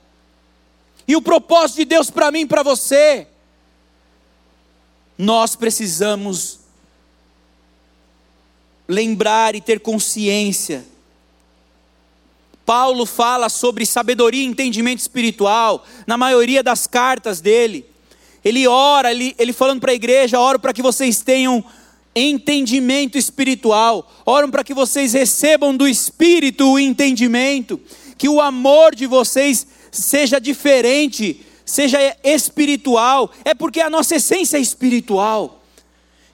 e 1.07 1.15
o 1.17 1.23
propósito 1.23 1.79
de 1.79 1.85
Deus 1.85 2.11
para 2.11 2.31
mim 2.31 2.41
e 2.41 2.47
para 2.47 2.63
você, 2.63 3.29
nós 5.17 5.57
precisamos 5.57 6.61
lembrar 8.89 9.55
e 9.55 9.61
ter 9.61 9.81
consciência. 9.81 10.85
Paulo 12.65 13.07
fala 13.07 13.49
sobre 13.49 13.87
sabedoria 13.87 14.43
e 14.43 14.47
entendimento 14.47 14.99
espiritual, 14.99 15.87
na 16.07 16.17
maioria 16.17 16.63
das 16.63 16.87
cartas 16.87 17.41
dele. 17.41 17.87
Ele 18.45 18.67
ora, 18.67 19.11
ele, 19.11 19.35
ele 19.39 19.53
falando 19.53 19.81
para 19.81 19.93
a 19.93 19.95
igreja: 19.95 20.41
oro 20.41 20.59
para 20.59 20.73
que 20.73 20.83
vocês 20.83 21.21
tenham 21.21 21.65
entendimento 22.15 23.19
espiritual, 23.19 24.11
oro 24.25 24.49
para 24.49 24.65
que 24.65 24.73
vocês 24.73 25.13
recebam 25.13 25.77
do 25.77 25.87
Espírito 25.87 26.73
o 26.73 26.79
entendimento, 26.79 27.79
que 28.17 28.29
o 28.29 28.41
amor 28.41 28.95
de 28.95 29.07
vocês 29.07 29.67
seja 29.93 30.41
diferente, 30.41 31.45
seja 31.65 31.99
espiritual, 32.25 33.31
é 33.45 33.55
porque 33.55 33.81
a 33.81 33.91
nossa 33.91 34.17
essência 34.17 34.57
é 34.57 34.61
espiritual. 34.61 35.56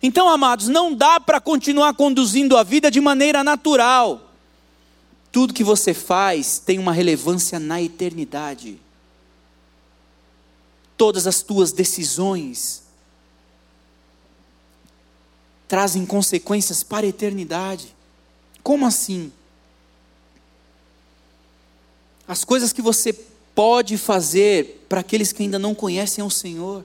Então, 0.02 0.28
amados, 0.28 0.68
não 0.68 0.92
dá 0.92 1.20
para 1.20 1.40
continuar 1.40 1.94
conduzindo 1.94 2.56
a 2.56 2.62
vida 2.62 2.90
de 2.90 3.00
maneira 3.00 3.44
natural. 3.44 4.32
Tudo 5.30 5.54
que 5.54 5.62
você 5.62 5.94
faz 5.94 6.58
tem 6.58 6.78
uma 6.78 6.92
relevância 6.92 7.58
na 7.58 7.80
eternidade. 7.80 8.80
Todas 10.96 11.26
as 11.26 11.40
tuas 11.40 11.72
decisões 11.72 12.82
trazem 15.68 16.04
consequências 16.04 16.82
para 16.82 17.06
a 17.06 17.08
eternidade. 17.08 17.94
Como 18.62 18.84
assim? 18.84 19.32
As 22.28 22.44
coisas 22.44 22.72
que 22.72 22.82
você 22.82 23.12
pode 23.54 23.96
fazer 23.96 24.84
para 24.88 25.00
aqueles 25.00 25.32
que 25.32 25.42
ainda 25.42 25.58
não 25.58 25.74
conhecem 25.74 26.22
o 26.22 26.30
Senhor. 26.30 26.84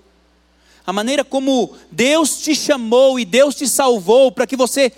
A 0.87 0.93
maneira 0.93 1.25
como 1.25 1.75
Deus 1.91 2.37
te 2.37 2.55
chamou 2.55 3.19
e 3.19 3.25
Deus 3.25 3.55
te 3.55 3.67
salvou 3.67 4.31
para 4.31 4.47
que 4.47 4.55
você 4.55 4.93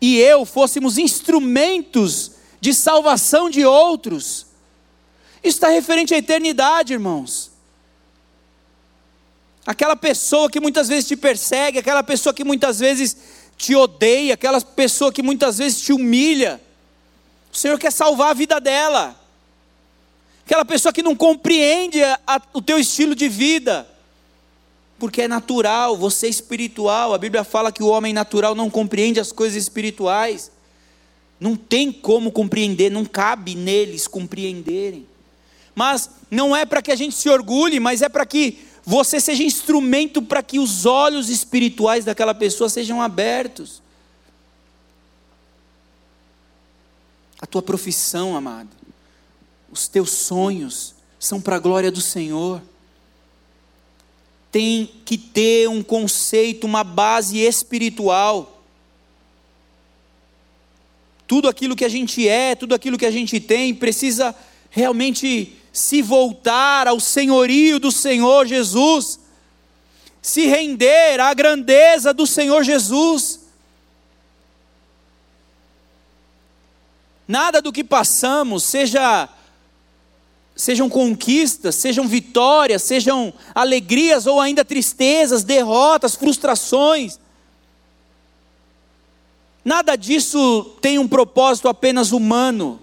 e 0.00 0.18
eu 0.18 0.44
fôssemos 0.44 0.98
instrumentos 0.98 2.32
de 2.60 2.74
salvação 2.74 3.48
de 3.48 3.64
outros. 3.64 4.46
Isso 5.42 5.58
está 5.58 5.68
referente 5.68 6.12
à 6.12 6.18
eternidade, 6.18 6.92
irmãos. 6.92 7.52
Aquela 9.64 9.94
pessoa 9.94 10.50
que 10.50 10.58
muitas 10.58 10.88
vezes 10.88 11.06
te 11.06 11.16
persegue, 11.16 11.78
aquela 11.78 12.02
pessoa 12.02 12.34
que 12.34 12.42
muitas 12.42 12.80
vezes 12.80 13.16
te 13.56 13.76
odeia, 13.76 14.34
aquela 14.34 14.60
pessoa 14.60 15.12
que 15.12 15.22
muitas 15.22 15.58
vezes 15.58 15.80
te 15.82 15.92
humilha. 15.92 16.60
O 17.52 17.56
Senhor 17.56 17.78
quer 17.78 17.92
salvar 17.92 18.30
a 18.30 18.34
vida 18.34 18.60
dela. 18.60 19.14
Aquela 20.44 20.64
pessoa 20.64 20.92
que 20.92 21.02
não 21.02 21.14
compreende 21.14 22.02
a, 22.02 22.42
o 22.52 22.60
teu 22.60 22.76
estilo 22.76 23.14
de 23.14 23.28
vida. 23.28 23.86
Porque 24.98 25.22
é 25.22 25.28
natural, 25.28 25.96
você 25.96 26.26
é 26.26 26.30
espiritual. 26.30 27.14
A 27.14 27.18
Bíblia 27.18 27.44
fala 27.44 27.70
que 27.70 27.82
o 27.82 27.88
homem 27.88 28.12
natural 28.12 28.54
não 28.54 28.68
compreende 28.68 29.20
as 29.20 29.30
coisas 29.30 29.62
espirituais. 29.62 30.50
Não 31.38 31.54
tem 31.54 31.92
como 31.92 32.32
compreender, 32.32 32.90
não 32.90 33.04
cabe 33.04 33.54
neles 33.54 34.08
compreenderem. 34.08 35.06
Mas 35.74 36.10
não 36.28 36.56
é 36.56 36.66
para 36.66 36.82
que 36.82 36.90
a 36.90 36.96
gente 36.96 37.14
se 37.14 37.28
orgulhe, 37.28 37.78
mas 37.78 38.02
é 38.02 38.08
para 38.08 38.26
que 38.26 38.66
você 38.84 39.20
seja 39.20 39.42
instrumento 39.42 40.20
para 40.20 40.42
que 40.42 40.58
os 40.58 40.86
olhos 40.86 41.28
espirituais 41.28 42.04
daquela 42.04 42.34
pessoa 42.34 42.68
sejam 42.68 43.00
abertos. 43.00 43.82
A 47.40 47.46
tua 47.46 47.62
profissão, 47.62 48.36
amado, 48.36 48.70
os 49.70 49.86
teus 49.86 50.10
sonhos 50.10 50.94
são 51.18 51.40
para 51.40 51.56
a 51.56 51.60
glória 51.60 51.92
do 51.92 52.00
Senhor. 52.00 52.60
Tem 54.50 54.88
que 55.04 55.18
ter 55.18 55.68
um 55.68 55.82
conceito, 55.82 56.66
uma 56.66 56.82
base 56.82 57.38
espiritual 57.38 58.58
tudo 61.28 61.46
aquilo 61.46 61.76
que 61.76 61.84
a 61.84 61.90
gente 61.90 62.26
é, 62.26 62.54
tudo 62.54 62.74
aquilo 62.74 62.96
que 62.96 63.04
a 63.04 63.10
gente 63.10 63.38
tem, 63.38 63.74
precisa 63.74 64.34
realmente 64.70 65.54
se 65.70 66.00
voltar 66.00 66.88
ao 66.88 66.98
senhorio 66.98 67.78
do 67.78 67.92
Senhor 67.92 68.46
Jesus, 68.46 69.20
se 70.22 70.46
render 70.46 71.20
à 71.20 71.34
grandeza 71.34 72.14
do 72.14 72.26
Senhor 72.26 72.64
Jesus. 72.64 73.40
Nada 77.28 77.60
do 77.60 77.70
que 77.70 77.84
passamos, 77.84 78.64
seja 78.64 79.28
sejam 80.58 80.90
conquistas, 80.90 81.76
sejam 81.76 82.06
vitórias, 82.06 82.82
sejam 82.82 83.32
alegrias 83.54 84.26
ou 84.26 84.38
ainda 84.38 84.62
tristezas, 84.62 85.42
derrotas, 85.42 86.14
frustrações, 86.14 87.18
Nada 89.68 89.96
disso 89.96 90.64
tem 90.80 90.98
um 90.98 91.06
propósito 91.06 91.68
apenas 91.68 92.10
humano. 92.10 92.80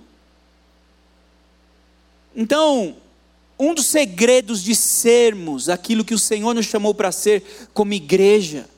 Então, 2.35 2.95
um 3.57 3.73
dos 3.73 3.87
segredos 3.87 4.61
de 4.61 4.75
sermos 4.75 5.67
aquilo 5.67 6.05
que 6.05 6.13
o 6.13 6.19
Senhor 6.19 6.53
nos 6.53 6.67
chamou 6.67 6.93
para 6.93 7.11
ser 7.11 7.69
como 7.73 7.93
igreja, 7.93 8.69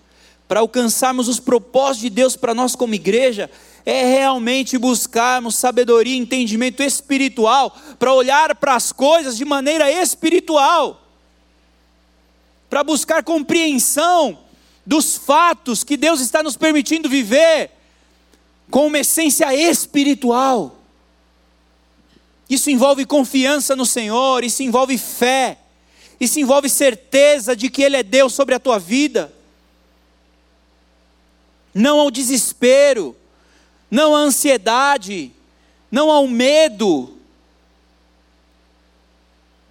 para 0.48 0.62
alcançarmos 0.62 1.28
os 1.28 1.38
propósitos 1.38 2.04
de 2.04 2.10
Deus 2.10 2.38
para 2.38 2.54
nós 2.54 2.78
como 2.78 2.96
igreja, 2.96 3.52
é 3.90 4.04
realmente 4.04 4.78
buscarmos 4.78 5.56
sabedoria 5.56 6.18
entendimento 6.18 6.84
espiritual, 6.84 7.74
para 7.98 8.14
olhar 8.14 8.54
para 8.54 8.76
as 8.76 8.92
coisas 8.92 9.38
de 9.38 9.46
maneira 9.46 9.90
espiritual, 9.90 11.02
para 12.70 12.84
buscar 12.84 13.24
compreensão 13.24 14.40
dos 14.86 15.16
fatos 15.16 15.86
que 15.86 15.96
Deus 15.96 16.20
está 16.20 16.44
nos 16.44 16.58
permitindo 16.58 17.08
viver, 17.08 17.72
com 18.70 18.88
uma 18.88 19.00
essência 19.00 19.56
espiritual. 19.56 20.76
Isso 22.50 22.70
envolve 22.70 23.06
confiança 23.06 23.74
no 23.74 23.86
Senhor, 23.86 24.44
isso 24.44 24.62
envolve 24.64 24.98
fé, 24.98 25.60
isso 26.20 26.38
envolve 26.42 26.68
certeza 26.68 27.56
de 27.56 27.70
que 27.70 27.84
Ele 27.84 27.96
é 27.96 28.04
Deus 28.04 28.34
sobre 28.34 28.54
a 28.54 28.60
tua 28.60 28.80
vida. 28.80 29.34
Não 31.74 32.02
ao 32.02 32.12
desespero, 32.12 33.16
não 33.90 34.16
à 34.16 34.20
ansiedade, 34.20 35.32
não 35.92 36.12
ao 36.12 36.28
medo. 36.28 37.18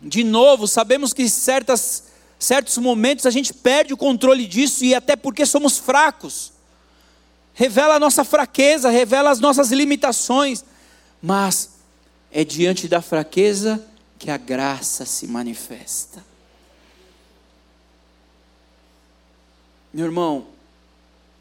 De 0.01 0.23
novo, 0.25 0.67
sabemos 0.67 1.13
que 1.13 1.29
certas, 1.29 2.05
certos 2.39 2.79
momentos 2.79 3.27
a 3.27 3.31
gente 3.31 3.53
perde 3.53 3.93
o 3.93 3.97
controle 3.97 4.47
disso 4.47 4.85
e 4.85 4.95
até 4.95 5.17
porque 5.17 5.45
somos 5.45 5.79
fracos 5.79 6.57
revela 7.57 7.95
a 7.95 7.99
nossa 7.99 8.23
fraqueza, 8.23 8.91
revela 8.91 9.31
as 9.31 9.41
nossas 9.41 9.73
limitações, 9.73 10.63
mas 11.23 11.71
é 12.31 12.45
diante 12.45 12.87
da 12.87 13.01
fraqueza 13.01 13.83
que 14.19 14.31
a 14.31 14.37
graça 14.37 15.07
se 15.07 15.27
manifesta. 15.27 16.23
Meu 19.93 20.05
irmão, 20.05 20.49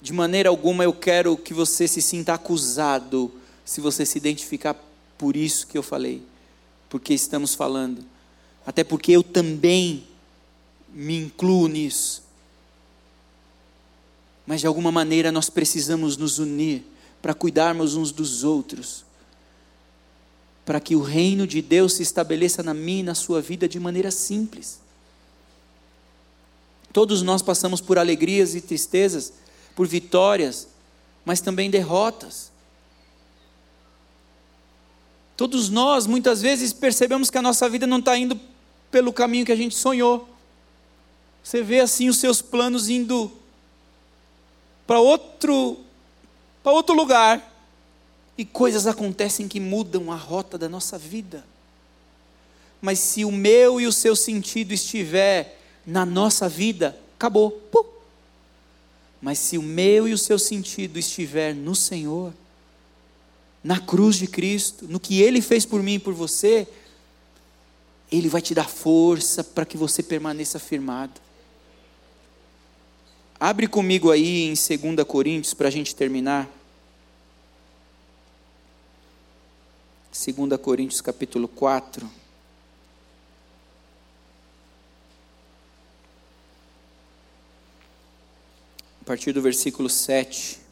de 0.06 0.14
maneira 0.14 0.50
alguma 0.50 0.84
eu 0.84 0.94
quero 0.94 1.36
que 1.36 1.54
você 1.54 1.88
se 1.88 2.02
sinta 2.02 2.34
acusado 2.34 3.32
se 3.66 3.82
você 3.82 4.06
se 4.06 4.18
identificar 4.18 4.76
por 5.18 5.36
isso 5.36 5.66
que 5.68 5.78
eu 5.78 5.84
falei, 5.84 6.22
porque 6.90 7.14
estamos 7.14 7.56
falando, 7.56 8.04
até 8.66 8.84
porque 8.84 9.12
eu 9.12 9.24
também 9.24 10.06
me 10.94 11.18
incluo 11.18 11.68
nisso 11.68 12.26
mas 14.46 14.62
de 14.62 14.68
alguma 14.68 14.92
maneira 14.92 15.32
nós 15.32 15.50
precisamos 15.50 16.18
nos 16.18 16.38
unir 16.38 16.84
para 17.22 17.34
cuidarmos 17.34 17.96
uns 17.96 18.12
dos 18.12 18.44
outros, 18.44 19.04
para 20.64 20.80
que 20.80 20.96
o 20.96 21.02
reino 21.02 21.48
de 21.48 21.62
Deus 21.62 21.94
se 21.94 22.04
estabeleça 22.04 22.62
na 22.62 22.74
minha 22.74 23.00
e 23.00 23.04
na 23.04 23.16
sua 23.16 23.42
vida 23.42 23.68
de 23.68 23.80
maneira 23.80 24.12
simples. 24.12 24.80
Todos 26.94 27.22
nós 27.24 27.42
passamos 27.42 27.82
por 27.82 27.98
alegrias 27.98 28.56
e 28.56 28.62
tristezas, 28.62 29.34
por 29.76 29.88
vitórias, 29.88 30.68
mas 31.26 31.42
também 31.42 31.70
derrotas. 31.70 32.52
Todos 35.36 35.70
nós, 35.70 36.08
muitas 36.08 36.42
vezes, 36.42 36.72
percebemos 36.72 37.30
que 37.30 37.38
a 37.38 37.42
nossa 37.42 37.68
vida 37.68 37.86
não 37.86 38.00
está 38.00 38.18
indo 38.18 38.40
pelo 38.90 39.12
caminho 39.12 39.46
que 39.46 39.52
a 39.52 39.56
gente 39.56 39.76
sonhou. 39.76 40.30
Você 41.44 41.62
vê 41.62 41.82
assim 41.82 42.08
os 42.08 42.18
seus 42.18 42.42
planos 42.42 42.88
indo 42.88 43.32
para 44.88 45.00
outro, 45.00 45.78
para 46.64 46.72
outro 46.72 46.96
lugar, 46.96 47.54
e 48.38 48.46
coisas 48.46 48.88
acontecem 48.88 49.48
que 49.48 49.60
mudam 49.60 50.12
a 50.12 50.16
rota 50.16 50.58
da 50.58 50.70
nossa 50.70 50.98
vida. 50.98 51.46
Mas 52.82 53.00
se 53.00 53.26
o 53.26 53.32
meu 53.32 53.80
e 53.80 53.88
o 53.88 53.92
seu 53.92 54.16
sentido 54.16 54.74
estiver 54.74 55.60
na 55.86 56.06
nossa 56.06 56.48
vida, 56.48 56.98
acabou. 57.16 57.52
Pum. 57.52 57.95
Mas 59.26 59.40
se 59.40 59.58
o 59.58 59.64
meu 59.64 60.08
e 60.08 60.14
o 60.14 60.20
seu 60.20 60.38
sentido 60.38 61.00
estiver 61.00 61.56
no 61.56 61.74
Senhor, 61.74 62.32
na 63.64 63.80
cruz 63.80 64.18
de 64.18 64.28
Cristo, 64.28 64.86
no 64.88 65.00
que 65.00 65.20
Ele 65.20 65.42
fez 65.42 65.66
por 65.66 65.82
mim 65.82 65.96
e 65.96 66.00
por 66.00 66.14
você, 66.14 66.68
Ele 68.12 68.30
vai 68.30 68.40
te 68.40 68.54
dar 68.54 68.70
força 68.70 69.44
para 69.44 69.66
que 69.66 69.78
você 69.78 70.04
permaneça 70.04 70.60
firmado. 70.60 71.20
Abre 73.40 73.68
comigo 73.68 74.12
aí 74.12 74.44
em 74.44 74.54
2 74.54 75.08
Coríntios 75.08 75.56
para 75.56 75.70
a 75.70 75.72
gente 75.72 75.96
terminar. 75.96 76.48
2 80.14 80.62
Coríntios 80.62 81.02
capítulo 81.02 81.48
4. 81.48 82.08
A 89.06 89.08
partir 89.08 89.32
do 89.32 89.42
versículo 89.42 89.88
7. 89.88 90.66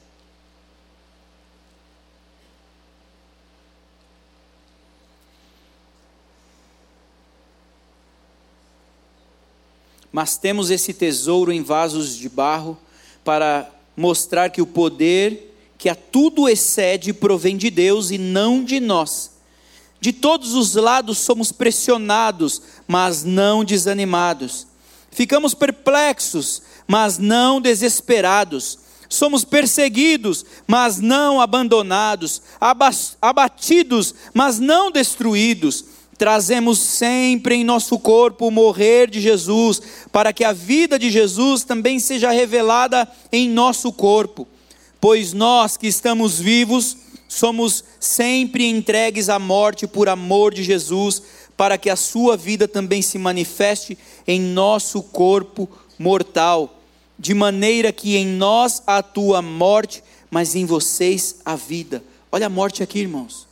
mas 10.12 10.38
temos 10.38 10.70
esse 10.70 10.94
tesouro 10.94 11.52
em 11.52 11.64
vasos 11.64 12.16
de 12.16 12.30
barro 12.30 12.78
para 13.24 13.68
mostrar 13.98 14.52
que 14.52 14.62
o 14.62 14.68
poder 14.68 15.56
que 15.76 15.90
a 15.90 15.96
tudo 15.96 16.48
excede 16.48 17.12
provém 17.12 17.58
de 17.58 17.72
Deus 17.72 18.12
e 18.12 18.20
não 18.20 18.64
de 18.64 18.80
nós. 18.80 19.32
De 20.00 20.14
todos 20.14 20.54
os 20.54 20.76
lados 20.76 21.18
somos 21.18 21.52
pressionados, 21.52 22.62
mas 22.88 23.24
não 23.24 23.66
desanimados. 23.66 24.68
Ficamos 25.14 25.54
perplexos, 25.54 26.62
mas 26.88 27.18
não 27.18 27.62
desesperados. 27.62 28.80
Somos 29.08 29.46
perseguidos, 29.46 30.44
mas 30.66 31.00
não 31.00 31.40
abandonados. 31.40 32.42
Abatidos, 33.22 34.16
mas 34.34 34.60
não 34.60 34.92
destruídos. 34.92 35.86
Trazemos 36.18 36.80
sempre 36.80 37.56
em 37.56 37.64
nosso 37.64 38.00
corpo 38.00 38.48
o 38.48 38.52
morrer 38.52 39.10
de 39.10 39.20
Jesus, 39.20 39.82
para 40.12 40.32
que 40.32 40.44
a 40.44 40.54
vida 40.54 40.98
de 40.98 41.12
Jesus 41.12 41.64
também 41.64 42.00
seja 42.00 42.32
revelada 42.32 43.08
em 43.32 43.50
nosso 43.50 43.92
corpo. 43.92 44.48
Pois 45.02 45.34
nós 45.34 45.76
que 45.76 45.88
estamos 45.88 46.40
vivos, 46.40 46.98
somos 47.28 47.84
sempre 48.00 48.66
entregues 48.66 49.28
à 49.28 49.38
morte 49.38 49.86
por 49.86 50.08
amor 50.08 50.54
de 50.54 50.64
Jesus, 50.64 51.22
para 51.56 51.78
que 51.78 51.90
a 51.90 51.96
sua 51.96 52.36
vida 52.36 52.68
também 52.68 53.02
se 53.02 53.18
manifeste 53.18 53.98
em 54.28 54.40
nosso 54.40 55.02
corpo 55.04 55.70
mortal, 55.98 56.80
de 57.18 57.34
maneira 57.34 57.92
que 57.92 58.16
em 58.16 58.26
nós 58.26 58.82
atua 58.88 59.40
a 59.40 59.42
morte, 59.42 60.04
mas 60.30 60.56
em 60.56 60.66
vocês 60.66 61.42
a 61.46 61.56
vida. 61.56 62.04
Olha 62.32 62.48
a 62.48 62.50
morte 62.50 62.82
aqui, 62.82 63.00
irmãos. 63.00 63.48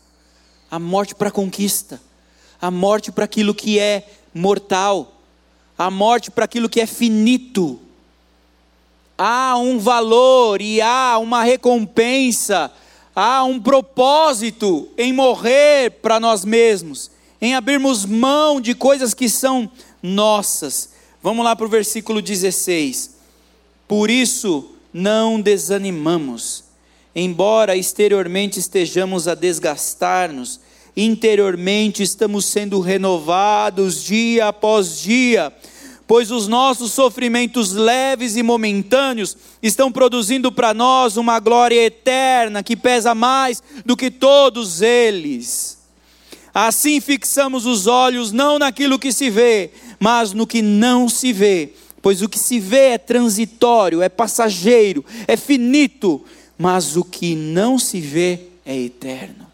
A 0.69 0.79
morte 0.79 1.13
para 1.13 1.29
conquista, 1.29 2.01
a 2.61 2.71
morte 2.71 3.11
para 3.11 3.25
aquilo 3.25 3.53
que 3.53 3.77
é 3.77 4.07
mortal, 4.33 5.13
a 5.77 5.91
morte 5.91 6.31
para 6.31 6.45
aquilo 6.45 6.69
que 6.69 6.79
é 6.79 6.85
finito. 6.85 7.79
Há 9.17 9.57
um 9.57 9.77
valor 9.77 10.61
e 10.61 10.81
há 10.81 11.17
uma 11.17 11.43
recompensa 11.43 12.71
há 13.15 13.43
um 13.43 13.59
propósito 13.59 14.89
em 14.97 15.13
morrer 15.13 15.91
para 16.01 16.19
nós 16.19 16.45
mesmos, 16.45 17.11
em 17.41 17.55
abrirmos 17.55 18.05
mão 18.05 18.61
de 18.61 18.75
coisas 18.75 19.13
que 19.13 19.27
são 19.27 19.69
nossas. 20.01 20.91
Vamos 21.23 21.43
lá 21.43 21.55
para 21.55 21.65
o 21.65 21.69
versículo 21.69 22.21
16. 22.21 23.15
Por 23.87 24.09
isso 24.09 24.71
não 24.93 25.41
desanimamos, 25.41 26.63
embora 27.15 27.75
exteriormente 27.75 28.59
estejamos 28.59 29.27
a 29.27 29.35
desgastar-nos, 29.35 30.59
interiormente 30.95 32.03
estamos 32.03 32.45
sendo 32.45 32.79
renovados 32.79 34.03
dia 34.03 34.47
após 34.47 34.99
dia 34.99 35.51
pois 36.11 36.29
os 36.29 36.45
nossos 36.45 36.91
sofrimentos 36.91 37.71
leves 37.71 38.35
e 38.35 38.43
momentâneos 38.43 39.37
estão 39.63 39.89
produzindo 39.89 40.51
para 40.51 40.73
nós 40.73 41.15
uma 41.15 41.39
glória 41.39 41.85
eterna 41.85 42.61
que 42.61 42.75
pesa 42.75 43.15
mais 43.15 43.63
do 43.85 43.95
que 43.95 44.11
todos 44.11 44.81
eles. 44.81 45.80
Assim 46.53 46.99
fixamos 46.99 47.65
os 47.65 47.87
olhos 47.87 48.31
não 48.31 48.59
naquilo 48.59 48.99
que 48.99 49.11
se 49.13 49.29
vê, 49.29 49.71
mas 49.99 50.33
no 50.33 50.45
que 50.45 50.61
não 50.61 51.07
se 51.07 51.31
vê, 51.31 51.73
pois 52.01 52.21
o 52.21 52.27
que 52.27 52.37
se 52.37 52.59
vê 52.59 52.89
é 52.89 52.97
transitório, 52.97 54.01
é 54.01 54.09
passageiro, 54.09 55.05
é 55.27 55.37
finito, 55.37 56.25
mas 56.57 56.97
o 56.97 57.03
que 57.03 57.35
não 57.35 57.79
se 57.79 58.01
vê 58.01 58.47
é 58.65 58.77
eterno. 58.77 59.49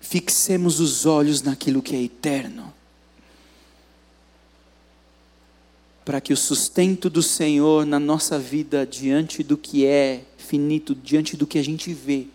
Fixemos 0.00 0.78
os 0.78 1.06
olhos 1.06 1.40
naquilo 1.40 1.80
que 1.80 1.96
é 1.96 2.02
eterno, 2.02 2.70
para 6.04 6.20
que 6.20 6.34
o 6.34 6.36
sustento 6.36 7.08
do 7.08 7.22
Senhor 7.22 7.86
na 7.86 7.98
nossa 7.98 8.38
vida, 8.38 8.86
diante 8.86 9.42
do 9.42 9.56
que 9.56 9.86
é 9.86 10.20
finito, 10.52 10.94
diante 10.94 11.34
do 11.34 11.46
que 11.46 11.58
a 11.58 11.64
gente 11.64 11.94
vê, 11.94 12.26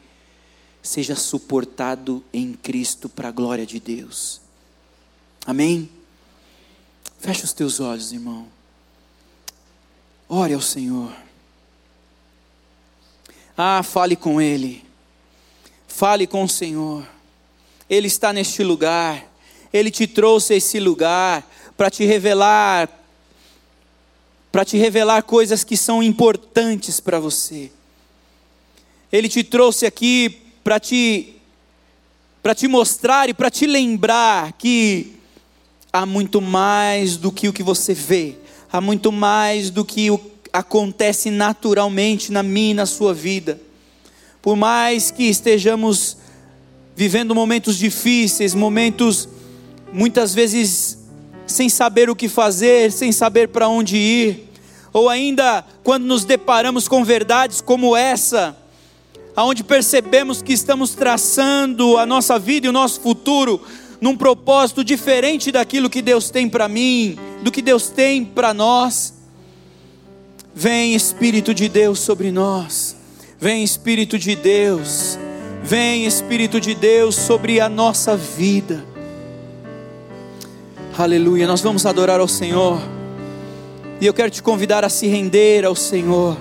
seja 0.82 1.16
suportado 1.16 2.24
em 2.34 2.52
Cristo 2.52 3.08
para 3.08 3.28
a 3.28 3.32
glória 3.32 3.64
de 3.64 3.80
Deus. 3.80 4.42
Amém? 5.46 5.88
Feche 7.20 7.44
os 7.44 7.54
teus 7.54 7.80
olhos, 7.80 8.12
irmão. 8.12 8.48
Ore 10.28 10.56
ao 10.56 10.62
Senhor. 10.62 11.16
Ah, 13.56 13.84
fale 13.84 14.16
com 14.16 14.42
Ele. 14.42 14.84
Fale 15.88 16.26
com 16.26 16.44
o 16.44 16.50
Senhor. 16.50 17.08
Ele 17.88 18.08
está 18.08 18.34
neste 18.34 18.64
lugar, 18.64 19.32
Ele 19.72 19.92
te 19.92 20.08
trouxe 20.08 20.54
a 20.54 20.58
esse 20.58 20.80
lugar 20.80 21.48
para 21.78 21.92
te 21.92 22.04
revelar, 22.04 22.90
para 24.52 24.66
te 24.66 24.76
revelar 24.76 25.22
coisas 25.22 25.64
que 25.64 25.78
são 25.78 26.02
importantes 26.02 27.00
para 27.00 27.20
você. 27.20 27.72
Ele 29.12 29.30
te 29.30 29.44
trouxe 29.44 29.86
aqui 29.86 30.42
para 30.64 30.80
te 30.80 31.34
para 32.44 32.56
te 32.56 32.68
mostrar 32.68 33.28
e 33.28 33.34
para 33.34 33.50
te 33.50 33.66
lembrar 33.66 34.54
que 34.54 35.18
há 35.92 36.06
muito 36.06 36.40
mais 36.40 37.18
do 37.18 37.30
que 37.30 37.50
o 37.50 37.54
que 37.54 37.62
você 37.62 37.94
vê, 37.94 38.36
há 38.72 38.80
muito 38.80 39.12
mais 39.12 39.70
do 39.70 39.84
que 39.84 40.10
o, 40.10 40.20
acontece 40.54 41.30
naturalmente 41.30 42.32
na 42.32 42.42
minha 42.42 42.72
e 42.72 42.74
na 42.74 42.86
sua 42.86 43.14
vida. 43.14 43.60
Por 44.42 44.56
mais 44.56 45.12
que 45.12 45.24
estejamos 45.24 46.18
vivendo 46.96 47.36
momentos 47.36 47.78
difíceis, 47.78 48.54
momentos 48.54 49.28
muitas 49.92 50.34
vezes 50.34 50.98
sem 51.46 51.70
saber 51.70 52.10
o 52.10 52.16
que 52.16 52.30
fazer, 52.30 52.92
sem 52.92 53.12
saber 53.12 53.50
para 53.50 53.68
onde 53.68 53.98
ir, 53.98 54.50
ou 54.94 55.10
ainda 55.10 55.66
quando 55.84 56.06
nos 56.06 56.24
deparamos 56.24 56.88
com 56.88 57.04
verdades 57.04 57.62
como 57.62 57.96
essa, 57.96 58.56
aonde 59.38 59.64
percebemos 59.64 60.42
que 60.42 60.52
estamos 60.52 60.94
traçando 60.94 61.98
a 61.98 62.06
nossa 62.06 62.38
vida 62.38 62.68
e 62.68 62.70
o 62.70 62.74
nosso 62.74 63.00
futuro 63.00 63.62
num 64.02 64.18
propósito 64.18 64.84
diferente 64.84 65.50
daquilo 65.50 65.90
que 65.90 66.02
Deus 66.02 66.30
tem 66.30 66.50
para 66.50 66.68
mim, 66.68 67.18
do 67.42 67.52
que 67.52 67.62
Deus 67.62 67.88
tem 67.88 68.26
para 68.26 68.54
nós. 68.54 69.14
Vem 70.54 70.94
Espírito 70.94 71.54
de 71.54 71.70
Deus 71.70 72.00
sobre 72.00 72.34
nós, 72.34 72.98
vem 73.40 73.64
Espírito 73.64 74.20
de 74.20 74.36
Deus 74.36 75.18
Vem, 75.68 76.06
Espírito 76.06 76.62
de 76.62 76.74
Deus, 76.74 77.14
sobre 77.14 77.60
a 77.60 77.68
nossa 77.68 78.16
vida. 78.16 78.86
Aleluia. 80.98 81.46
Nós 81.46 81.60
vamos 81.60 81.86
adorar 81.86 82.22
ao 82.22 82.28
Senhor. 82.28 82.80
E 84.00 84.06
eu 84.06 84.14
quero 84.14 84.32
te 84.32 84.42
convidar 84.42 84.86
a 84.86 84.90
se 84.90 85.08
render 85.08 85.66
ao 85.66 85.76
Senhor. 85.76 86.38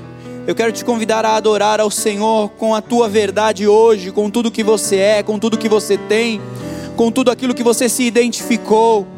Eu 0.47 0.55
quero 0.55 0.71
te 0.71 0.85
convidar 0.85 1.25
a 1.25 1.35
adorar 1.35 1.81
ao 1.81 1.91
Senhor 1.91 2.51
com 2.51 2.73
a 2.73 2.81
tua 2.81 3.09
verdade 3.09 3.67
hoje, 3.67 4.13
com 4.13 4.31
tudo 4.31 4.49
que 4.49 4.63
você 4.63 4.97
é, 4.97 5.23
com 5.23 5.41
tudo 5.41 5.59
que 5.59 5.69
você 5.69 5.99
tem, 5.99 6.41
com 6.95 7.11
tudo 7.11 7.33
aquilo 7.33 7.53
que 7.53 7.65
você 7.65 7.89
se 7.89 8.05
identificou, 8.05 9.09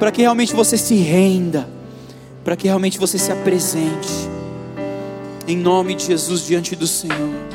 para 0.00 0.10
que 0.10 0.22
realmente 0.22 0.52
você 0.52 0.76
se 0.76 0.96
renda, 0.96 1.68
para 2.42 2.56
que 2.56 2.66
realmente 2.66 2.98
você 2.98 3.18
se 3.18 3.30
apresente, 3.30 4.28
em 5.46 5.56
nome 5.56 5.94
de 5.94 6.06
Jesus 6.06 6.44
diante 6.44 6.74
do 6.74 6.88
Senhor. 6.88 7.53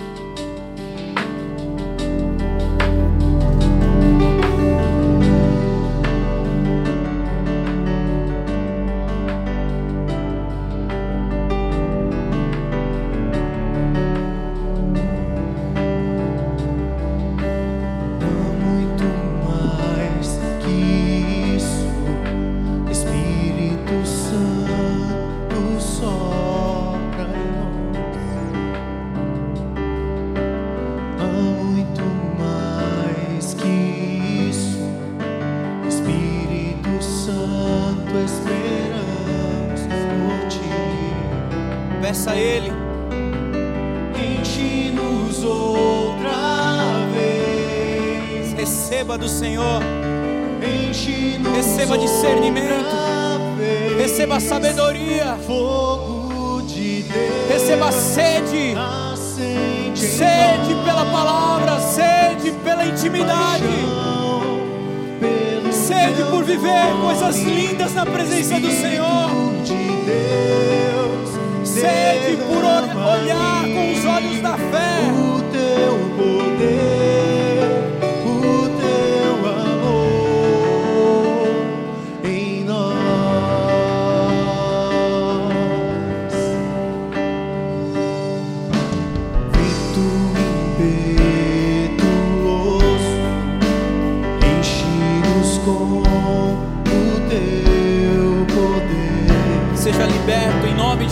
Peça 42.20 42.32
a 42.32 42.36
Ele. 42.36 42.70
Enche-nos 44.14 45.42
outra 45.42 47.08
vez. 47.14 48.52
Receba 48.52 49.18
do 49.18 49.30
Senhor. 49.30 49.82
Enche-nos 50.62 51.56
Receba 51.56 51.98
discernimento. 51.98 52.94
Receba 53.98 54.38
sabedoria. 54.42 55.38
Fogo 55.48 56.62
de 56.64 57.04
Deus. 57.04 57.52
Receba 57.54 57.90
sede. 57.94 58.76
Sede 59.96 60.76
pela 60.84 61.06
palavra, 61.06 61.80
sede 61.80 62.52
pela 62.66 62.86
intimidade. 62.86 63.64
Sede 65.72 66.22
por 66.30 66.44
viver 66.44 66.84
coisas 67.02 67.38
lindas 67.44 67.94
na 67.94 68.06
presença 68.06 68.60
do 68.60 68.70
Senhor 68.70 69.50
sede 71.80 72.38
por 72.38 72.64
olhar 72.64 73.64
com 73.64 73.92
os 73.94 74.06
olhos 74.06 74.42
da 74.42 74.58
fé. 74.58 75.19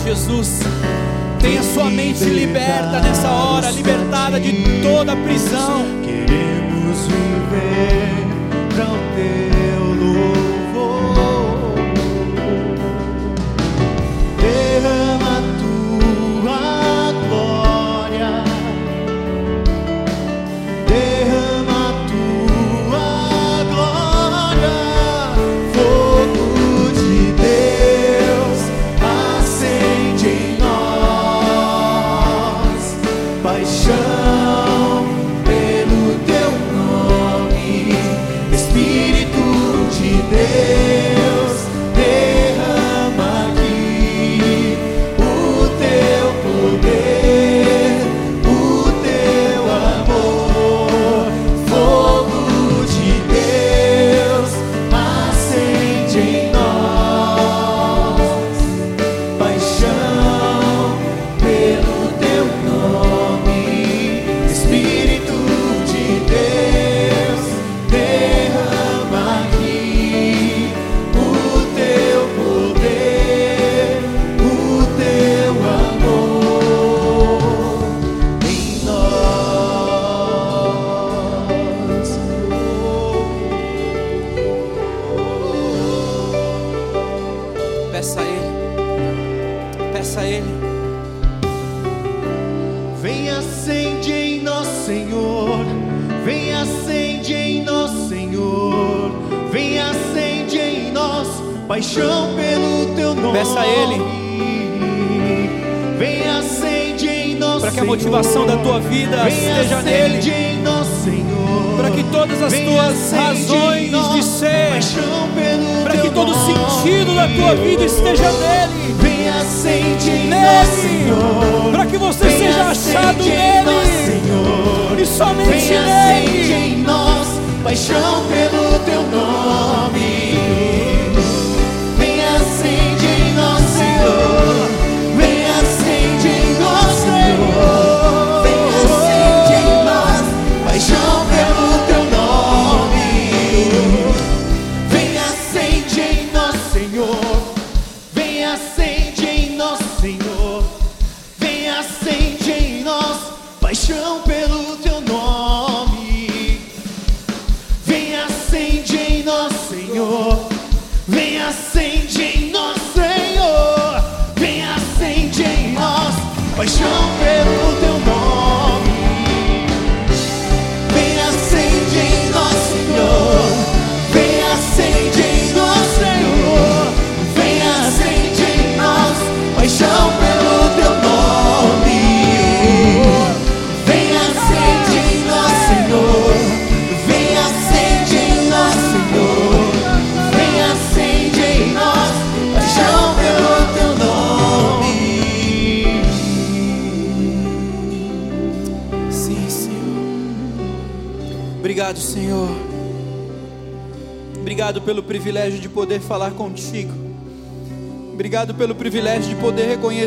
Jesus. 0.08 0.60
Tenha 1.38 1.62
sua 1.62 1.90
mente 1.90 2.24
liberta 2.24 2.98
nessa 2.98 3.28
hora, 3.28 3.70
libertada 3.70 4.40
de 4.40 4.80
toda 4.80 5.14
prisão. 5.14 5.84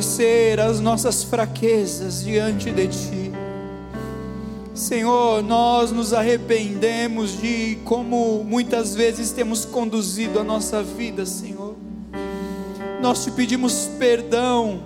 Reconhecer 0.02 0.60
as 0.60 0.80
nossas 0.80 1.24
fraquezas 1.24 2.24
diante 2.24 2.72
de 2.72 2.88
Ti. 2.88 3.32
Senhor, 4.74 5.43
nós 5.43 5.91
nos 5.91 6.12
arrependemos 6.12 7.39
de 7.39 7.78
como 7.86 8.43
muitas 8.43 8.95
vezes 8.95 9.32
temos 9.32 9.64
conduzido 9.64 10.39
a 10.39 10.43
nossa 10.43 10.82
vida, 10.82 11.24
Senhor. 11.24 11.76
Nós 12.99 13.24
te 13.24 13.30
pedimos 13.30 13.91
perdão, 13.99 14.82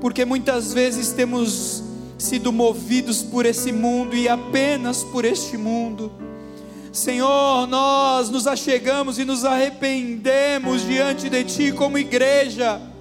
porque 0.00 0.24
muitas 0.24 0.72
vezes 0.72 1.12
temos 1.12 1.84
sido 2.18 2.52
movidos 2.52 3.22
por 3.22 3.46
esse 3.46 3.70
mundo 3.70 4.16
e 4.16 4.28
apenas 4.28 5.04
por 5.04 5.24
este 5.24 5.56
mundo. 5.56 6.10
Senhor, 6.92 7.68
nós 7.68 8.28
nos 8.28 8.48
achegamos 8.48 9.20
e 9.20 9.24
nos 9.24 9.44
arrependemos 9.44 10.82
diante 10.82 11.30
de 11.30 11.44
Ti 11.44 11.72
como 11.72 11.96
igreja, 11.96 12.91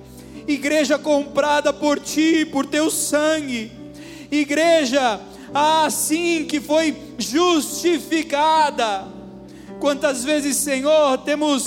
igreja 0.47 0.97
comprada 0.97 1.71
por 1.71 1.99
Ti, 1.99 2.45
por 2.45 2.65
Teu 2.65 2.89
sangue, 2.89 3.71
igreja 4.31 5.19
assim 5.53 6.45
que 6.45 6.59
foi 6.59 6.95
justificada. 7.17 9.05
Quantas 9.79 10.23
vezes, 10.23 10.57
Senhor, 10.57 11.17
temos 11.19 11.65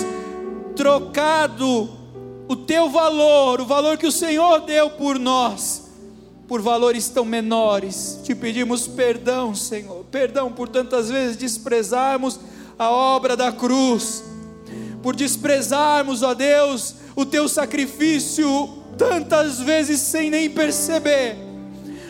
trocado 0.76 1.90
o 2.48 2.56
Teu 2.56 2.88
valor, 2.88 3.60
o 3.60 3.66
valor 3.66 3.96
que 3.96 4.06
o 4.06 4.12
Senhor 4.12 4.60
deu 4.60 4.90
por 4.90 5.18
nós, 5.18 5.90
por 6.46 6.60
valores 6.60 7.08
tão 7.08 7.24
menores. 7.24 8.20
Te 8.22 8.34
pedimos 8.34 8.86
perdão, 8.86 9.54
Senhor, 9.54 10.04
perdão 10.10 10.52
por 10.52 10.68
tantas 10.68 11.08
vezes 11.08 11.36
desprezarmos 11.36 12.38
a 12.78 12.90
obra 12.90 13.36
da 13.36 13.52
cruz, 13.52 14.24
por 15.02 15.14
desprezarmos, 15.14 16.22
ó 16.22 16.34
Deus, 16.34 16.96
o 17.14 17.24
teu 17.24 17.48
sacrifício 17.48 18.82
tantas 18.96 19.60
vezes 19.60 20.00
sem 20.00 20.30
nem 20.30 20.48
perceber, 20.50 21.36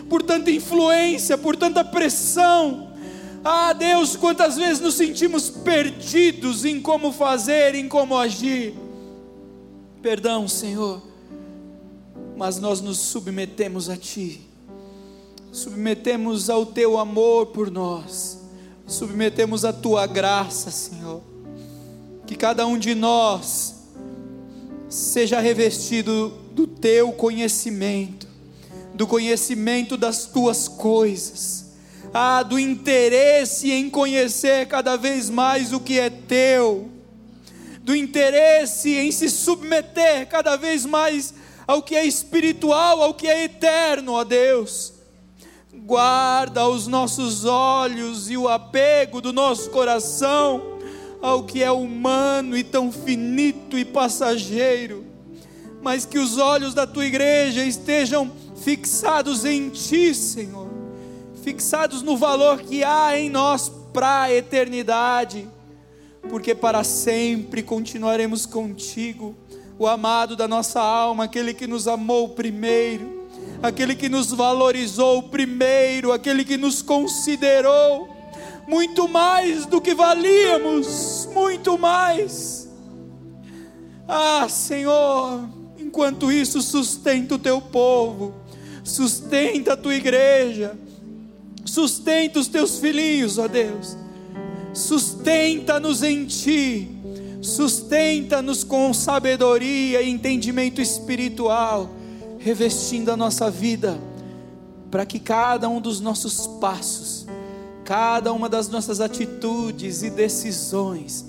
por 0.08 0.22
tanta 0.22 0.50
influência, 0.50 1.38
por 1.38 1.56
tanta 1.56 1.84
pressão. 1.84 2.92
Ah, 3.44 3.72
Deus, 3.72 4.16
quantas 4.16 4.56
vezes 4.56 4.80
nos 4.80 4.94
sentimos 4.94 5.50
perdidos 5.50 6.64
em 6.64 6.80
como 6.80 7.12
fazer, 7.12 7.74
em 7.74 7.88
como 7.88 8.16
agir. 8.16 8.74
Perdão, 10.02 10.48
Senhor 10.48 11.14
mas 12.36 12.58
nós 12.58 12.80
nos 12.80 12.98
submetemos 12.98 13.88
a 13.88 13.96
Ti, 13.96 14.40
submetemos 15.52 16.50
ao 16.50 16.66
Teu 16.66 16.98
amor 16.98 17.46
por 17.46 17.70
nós, 17.70 18.40
submetemos 18.86 19.64
à 19.64 19.72
Tua 19.72 20.06
graça, 20.06 20.70
Senhor. 20.70 21.22
Que 22.26 22.34
cada 22.34 22.66
um 22.66 22.78
de 22.78 22.94
nós 22.94 23.73
seja 24.94 25.40
revestido 25.40 26.28
do 26.52 26.68
teu 26.68 27.10
conhecimento, 27.10 28.28
do 28.94 29.08
conhecimento 29.08 29.96
das 29.96 30.26
tuas 30.26 30.68
coisas, 30.68 31.72
ah, 32.12 32.44
do 32.44 32.56
interesse 32.60 33.72
em 33.72 33.90
conhecer 33.90 34.68
cada 34.68 34.96
vez 34.96 35.28
mais 35.28 35.72
o 35.72 35.80
que 35.80 35.98
é 35.98 36.08
teu, 36.08 36.88
do 37.80 37.92
interesse 37.92 38.94
em 38.94 39.10
se 39.10 39.28
submeter 39.28 40.28
cada 40.28 40.54
vez 40.54 40.86
mais 40.86 41.34
ao 41.66 41.82
que 41.82 41.96
é 41.96 42.06
espiritual, 42.06 43.02
ao 43.02 43.14
que 43.14 43.26
é 43.26 43.42
eterno, 43.42 44.12
ó 44.12 44.22
Deus. 44.22 44.92
Guarda 45.72 46.68
os 46.68 46.86
nossos 46.86 47.44
olhos 47.44 48.30
e 48.30 48.36
o 48.36 48.48
apego 48.48 49.20
do 49.20 49.32
nosso 49.32 49.70
coração 49.70 50.73
ao 51.24 51.42
que 51.42 51.62
é 51.62 51.72
humano 51.72 52.54
e 52.54 52.62
tão 52.62 52.92
finito 52.92 53.78
e 53.78 53.84
passageiro, 53.84 55.06
mas 55.80 56.04
que 56.04 56.18
os 56.18 56.36
olhos 56.36 56.74
da 56.74 56.86
tua 56.86 57.06
igreja 57.06 57.64
estejam 57.64 58.30
fixados 58.62 59.46
em 59.46 59.70
ti, 59.70 60.14
Senhor, 60.14 60.68
fixados 61.42 62.02
no 62.02 62.14
valor 62.14 62.60
que 62.60 62.84
há 62.84 63.18
em 63.18 63.30
nós 63.30 63.72
para 63.90 64.24
a 64.24 64.34
eternidade, 64.34 65.48
porque 66.28 66.54
para 66.54 66.84
sempre 66.84 67.62
continuaremos 67.62 68.44
contigo 68.44 69.34
o 69.78 69.86
amado 69.86 70.36
da 70.36 70.46
nossa 70.46 70.78
alma, 70.78 71.24
aquele 71.24 71.54
que 71.54 71.66
nos 71.66 71.88
amou 71.88 72.28
primeiro, 72.28 73.26
aquele 73.62 73.96
que 73.96 74.10
nos 74.10 74.30
valorizou 74.30 75.22
primeiro, 75.22 76.12
aquele 76.12 76.44
que 76.44 76.58
nos 76.58 76.82
considerou 76.82 78.13
muito 78.68 79.08
mais 79.08 79.66
do 79.66 79.80
que 79.80 79.94
valíamos, 79.94 81.28
muito 81.32 81.78
mais. 81.78 82.68
Ah, 84.06 84.46
Senhor, 84.48 85.48
enquanto 85.78 86.30
isso, 86.30 86.60
sustenta 86.60 87.34
o 87.34 87.38
teu 87.38 87.60
povo, 87.60 88.34
sustenta 88.82 89.72
a 89.72 89.76
tua 89.76 89.94
igreja, 89.94 90.78
sustenta 91.64 92.38
os 92.38 92.48
teus 92.48 92.78
filhinhos, 92.78 93.38
ó 93.38 93.48
Deus, 93.48 93.96
sustenta-nos 94.72 96.02
em 96.02 96.26
ti 96.26 96.94
Sustenta-nos 97.44 98.64
com 98.64 98.94
sabedoria 98.94 100.00
e 100.00 100.08
entendimento 100.08 100.80
espiritual, 100.80 101.90
revestindo 102.38 103.12
a 103.12 103.18
nossa 103.18 103.50
vida, 103.50 103.98
para 104.90 105.04
que 105.04 105.18
cada 105.18 105.68
um 105.68 105.78
dos 105.78 106.00
nossos 106.00 106.46
passos, 106.58 107.26
cada 107.84 108.32
uma 108.32 108.48
das 108.48 108.68
nossas 108.68 109.00
atitudes 109.00 110.02
e 110.02 110.10
decisões, 110.10 111.24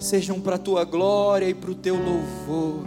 sejam 0.00 0.40
para 0.40 0.56
a 0.56 0.58
tua 0.58 0.84
glória 0.84 1.48
e 1.48 1.54
para 1.54 1.70
o 1.70 1.74
teu 1.74 1.94
louvor, 1.94 2.84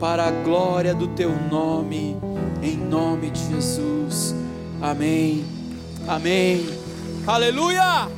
para 0.00 0.26
a 0.26 0.30
glória 0.30 0.94
do 0.94 1.08
teu 1.08 1.30
nome, 1.50 2.16
em 2.62 2.76
nome 2.76 3.30
de 3.30 3.46
Jesus. 3.52 4.34
Amém. 4.80 5.44
Amém. 6.06 6.64
Aleluia! 7.26 8.08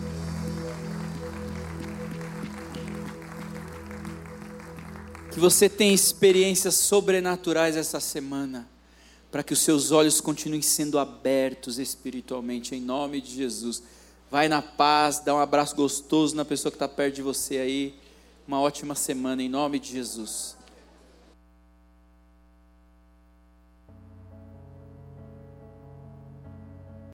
Que 5.32 5.40
você 5.40 5.68
tenha 5.68 5.92
experiências 5.92 6.76
sobrenaturais 6.76 7.76
essa 7.76 7.98
semana, 7.98 8.68
para 9.32 9.42
que 9.42 9.52
os 9.52 9.60
seus 9.60 9.90
olhos 9.90 10.20
continuem 10.20 10.62
sendo 10.62 10.98
abertos 10.98 11.78
espiritualmente, 11.78 12.76
em 12.76 12.80
nome 12.80 13.20
de 13.20 13.34
Jesus. 13.34 13.82
Vai 14.30 14.48
na 14.48 14.62
paz, 14.62 15.18
dá 15.18 15.34
um 15.34 15.40
abraço 15.40 15.74
gostoso 15.74 16.36
na 16.36 16.44
pessoa 16.44 16.70
que 16.70 16.76
está 16.76 16.88
perto 16.88 17.16
de 17.16 17.22
você 17.22 17.58
aí. 17.58 17.94
Uma 18.46 18.60
ótima 18.60 18.94
semana, 18.94 19.42
em 19.42 19.48
nome 19.48 19.80
de 19.80 19.90
Jesus. 19.90 20.56